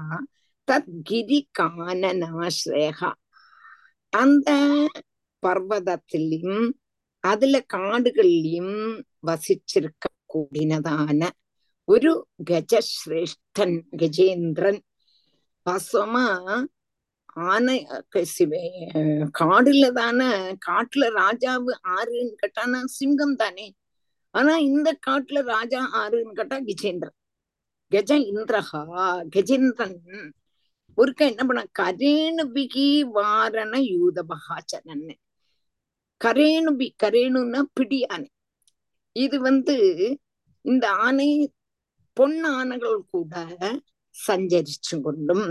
தத் 0.67 0.91
கிரி 1.03 1.39
கானநாஸ்ரேகா 1.59 3.09
அந்த 4.13 4.49
பர்வதத்திலையும் 5.43 6.69
அதுல 7.23 7.55
காடுகள்லயும் 7.73 8.75
வசிச்சிருக்க 9.27 10.05
கூடினதான 10.33 11.21
ஒரு 11.87 12.11
கஜஸ்ரேஷ்டன் 12.49 13.77
கஜேந்திரன் 13.97 14.79
வாசமா 15.69 16.25
ஆனை 17.49 17.75
காடுல 19.39 19.85
தானே 19.99 20.29
காட்டுல 20.67 21.03
ராஜாவு 21.19 21.71
ஆறுன்னு 21.97 22.33
கேட்டானா 22.41 22.79
சிங்கம் 22.97 23.35
தானே. 23.41 23.67
ஆனா 24.35 24.53
இந்த 24.69 24.89
காட்டுல 25.07 25.39
ராஜா 25.53 25.81
ஆறுன்னு 26.01 26.33
கேட்டா 26.39 26.57
கஜேந்திரன். 26.69 27.17
கஜ 27.91 28.11
இந்திரஹா 28.31 28.81
கஜேந்திரன். 29.35 29.97
ஒருக்க 30.97 31.21
என்ன 31.31 31.43
பண்ண 31.49 31.61
கரேணுபிகி 31.79 32.87
வாரண 33.17 33.75
யூத 33.93 34.25
மகாச்சரன் 34.31 35.07
கரேணுபி 36.21 36.87
கரேணுன்னா 37.03 37.61
பிடி 37.77 37.99
ஆனை. 38.13 38.29
இது 39.15 39.37
வந்து 39.47 39.77
இந்த 40.65 40.85
ஆனை 41.05 41.29
பொன் 42.17 42.39
ஆனைகள் 42.57 42.99
கூட 43.13 43.33
சஞ்சரிச்சு 44.19 44.95
கொண்டும் 44.99 45.47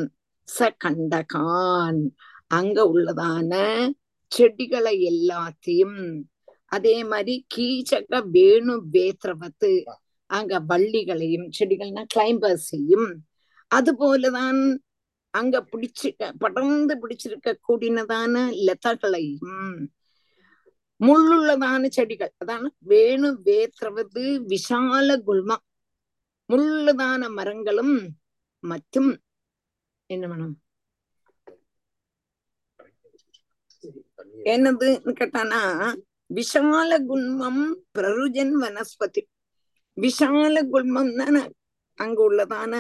ச 0.49 0.69
கண்டகான் 0.79 2.01
அங்க 2.51 2.79
உள்ளதான 2.91 3.53
செடிகளை 4.33 4.95
எல்லாத்தையும் 5.11 5.99
அதே 6.73 6.97
மாதிரி 7.05 7.35
கீச்சக 7.55 8.21
வேணு 8.33 8.75
வேத்ரவத்து 8.95 9.71
அங்க 10.31 10.55
வள்ளிகளையும் 10.71 11.47
செடிகள்னா 11.59 12.03
கிளைம்பர்ஸையும் 12.15 13.09
அது 13.71 13.91
போலதான் 13.93 14.61
அங்க 15.35 15.57
பிடிச்சு 15.71 16.09
படர்ந்து 16.39 16.95
பிடிச்சிருக்க 16.97 17.49
கூடினதான 17.69 18.35
லதகளையும் 18.67 19.57
முள்ளுள்ளதான 21.01 21.89
செடிகள் 21.89 22.33
அதான 22.43 22.71
வேணு 22.87 23.29
வேத்ரவது 23.45 24.23
விஷால 24.49 25.17
குல்மா 25.27 25.57
முள்ளுதான 26.49 27.23
மரங்களும் 27.31 27.95
மற்றும் 28.63 29.11
என்ன 30.11 30.25
வேணும்? 30.29 30.57
என்னதுன்னு 34.53 35.13
கேட்டானா 35.21 35.61
விஷால 36.31 36.91
குல்மம் 37.11 37.63
பிரருஜன் 37.97 38.55
வனஸ்பதி. 38.63 39.23
விஷால 39.97 40.57
குல்மம் 40.73 41.13
தானே 41.21 41.43
அங்க 41.99 42.19
உள்ளதான 42.29 42.75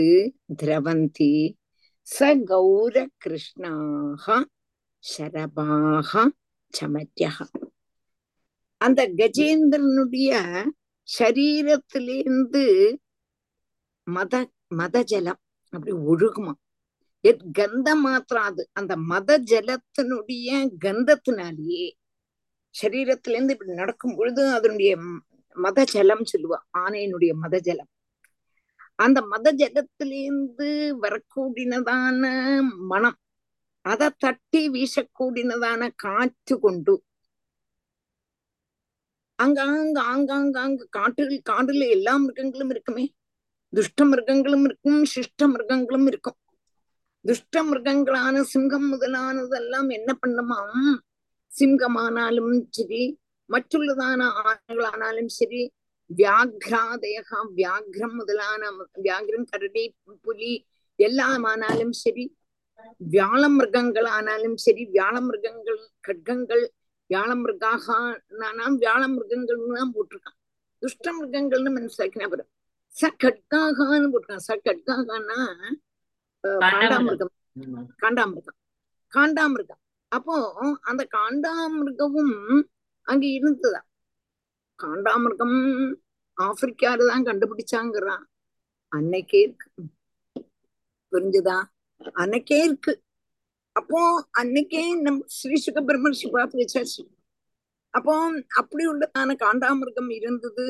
द्रवन्ति 0.61 1.33
स 2.07 2.31
गौरकृष्णाः 2.51 4.27
शरभाः 5.05 6.13
चमत्यः 6.75 7.39
அந்த 8.81 9.01
கஜேந்திரனுடைய 9.19 10.31
சரீரத்திலிருந்து 11.09 12.65
மத 14.07 14.35
மத 14.79 14.97
ஜலம் 15.11 15.41
அப்படி 15.73 15.93
ஒழுகுமா 16.11 16.53
எத் 17.30 17.46
கந்த 17.58 17.90
மாத்திராது 18.04 18.64
அந்த 18.80 18.94
மத 19.12 19.38
ஜலத்தினுடைய 19.52 20.50
கந்தத்தினாலேயே 20.86 21.86
சரீரத்திலிருந்து 22.76 23.54
இப்படி 23.56 23.74
நடக்கும் 23.74 24.16
பொழுது 24.16 24.44
அதனுடைய 24.50 24.92
மத 25.56 25.86
ஜலம் 25.94 26.26
சொல்லுவா 26.32 26.58
ஆனையினுடைய 26.84 27.32
மத 27.44 27.56
ஜலம். 27.60 27.90
அந்த 28.96 29.20
மத 29.32 29.48
ஜலத்திலிருந்து 29.62 30.70
வரக்கூடினதான 31.04 32.24
மனம் 32.92 33.18
அதை 33.86 34.08
தட்டி 34.18 34.62
வீசக்கூடினதான 34.76 35.90
காற்று 36.04 36.56
கொண்டு 36.60 36.96
அங்காங்க 39.40 39.98
ஆங்காங்க 40.14 40.58
அங்க 40.68 40.84
காட்டுகள் 40.98 41.48
காடுல 41.52 41.84
எல்லா 41.96 42.14
மிருகங்களும் 42.18 42.72
இருக்குமே. 42.74 43.06
துஷ்ட 43.74 44.06
மிருகங்களும் 44.06 44.66
இருக்கும் 44.68 45.00
சிஷ்ட 45.16 45.48
மிருகங்களும் 45.54 46.08
இருக்கும். 46.12 46.38
துஷ்ட 47.26 47.62
மிருகங்களான 47.68 48.42
சிங்கம் 48.54 48.88
முதலானதெல்லாம் 48.94 49.90
என்ன 49.98 50.12
பண்ணுமாம்? 50.22 50.96
சிங்கமானாலும் 51.52 52.54
சரி 52.78 53.04
மற்றுள்ளதான 53.50 54.22
ஆண்களானாலும் 54.50 55.32
சரி 55.38 55.62
வியாக்ராதயகா 56.10 57.40
வியாக்ரம் 57.60 58.16
முதலான 58.20 58.62
வியாக்ரம் 59.06 59.48
கரடி 59.52 59.84
புலி 60.26 60.54
எல்லாமானாலும் 61.00 61.94
சரி 62.04 62.26
வியாழ 63.14 63.42
மிருகங்கள் 63.58 64.10
ஆனாலும் 64.18 64.58
சரி 64.66 64.84
வியாழ 64.96 65.16
மிருகங்கள் 65.28 65.80
கட்கங்கள் 66.08 66.64
வியாழ 67.10 67.32
மிருகாக 67.42 67.86
வியாழ 68.84 69.02
மிருகங்கள்னு 69.16 69.80
தான் 69.80 69.94
போட்டிருக்கான். 69.96 70.38
துஷ்ட 70.82 71.06
மிருகங்கள்னு 71.18 71.74
மனசாக்கினா 71.78 72.28
வரும். 72.34 72.52
ச 72.96 73.10
கட்காகான்னு 73.24 74.10
போட்டிருக்கான். 74.14 74.46
ச 74.50 74.58
கட்காகான்னா 74.68 75.40
காண்டாமிருகம். 76.64 77.34
காண்டாமிருகம். 78.04 78.58
காண்டாமிருகம். 79.14 79.82
அப்போ 80.12 80.36
அந்த 80.82 81.08
காண்டாமிருகமும் 81.16 82.36
அங்க 83.08 83.26
இருந்ததா? 83.38 83.82
காண்டாமிருகம் 84.80 85.58
ஆப்பிரிக்கால 86.38 87.08
தான் 87.08 87.28
கண்டுபிடிச்சாங்கிறான். 87.30 88.24
அன்னைக்கே 88.92 89.40
இருக்கு. 89.46 89.68
புரிஞ்சுதா? 91.12 91.58
அன்னைக்கே 92.22 92.58
இருக்கு. 92.68 92.94
அப்போ 93.72 94.00
அன்னைக்கே 94.40 94.82
நம்ம 95.02 95.24
ஸ்ரீ 95.38 95.56
சுக 95.56 95.82
பிரம்மர்ஷி 95.82 96.28
பார்த்து 96.32 96.60
வச்சாச்சு. 96.62 97.04
அப்போ 97.90 98.14
அப்படி 98.56 98.84
உள்ளதான 98.88 99.36
காண்டாமிருகம் 99.44 100.12
இருந்தது. 100.20 100.66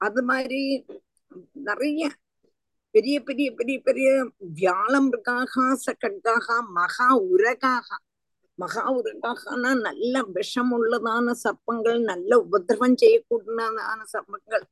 அது 0.00 0.22
மாதிரி 0.22 0.60
நிறைய 1.68 2.02
பெரிய 2.94 3.16
பெரிய 3.28 3.48
பெரிய 3.58 3.76
பெரிய 3.86 4.08
வியாழமிருகாக 4.58 5.54
சக்கட்காக 5.84 6.56
மகா 6.78 7.08
உரகாக 7.34 7.88
மகா 8.58 8.84
உரகாகனா 8.98 9.70
நல்ல 9.86 10.22
விஷம் 10.36 10.70
உள்ளதான 10.76 11.34
சர்ப்பங்கள் 11.44 11.98
நல்ல 12.10 12.30
உபதிரவம் 12.44 12.98
செய்யக்கூடியதான 13.02 13.98
சர்ப்பங்கள். 14.14 14.64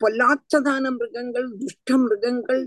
பொல்லாத்ததான 0.00 0.84
மிருகங்கள் 0.98 1.48
துஷ்ட 1.62 1.96
மிருகங்கள் 2.04 2.64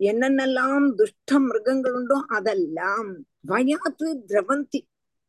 என்னென்னலாம் 0.00 0.86
துஷ்ட 1.00 1.38
மிருகங்கள் 1.48 1.96
உண்டோ 2.00 2.18
அதெல்லாம் 2.38 3.10
வயாது 3.52 4.08
திரவந்தி. 4.30 4.80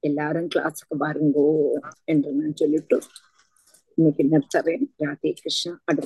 எல்லாரும் 0.01 0.49
கிளாஸுக்கு 0.55 0.95
பாருங்கோ 1.01 1.73
என்று 2.05 2.33
நான் 2.33 2.55
சொல்லிட்டு 2.55 3.01
இன்னைக்கு 3.95 4.23
நிறுத்துறேன். 4.23 4.85
ராதே 4.99 5.33
கிருஷ்ணா 5.33 5.73
அடுத்த 5.85 6.03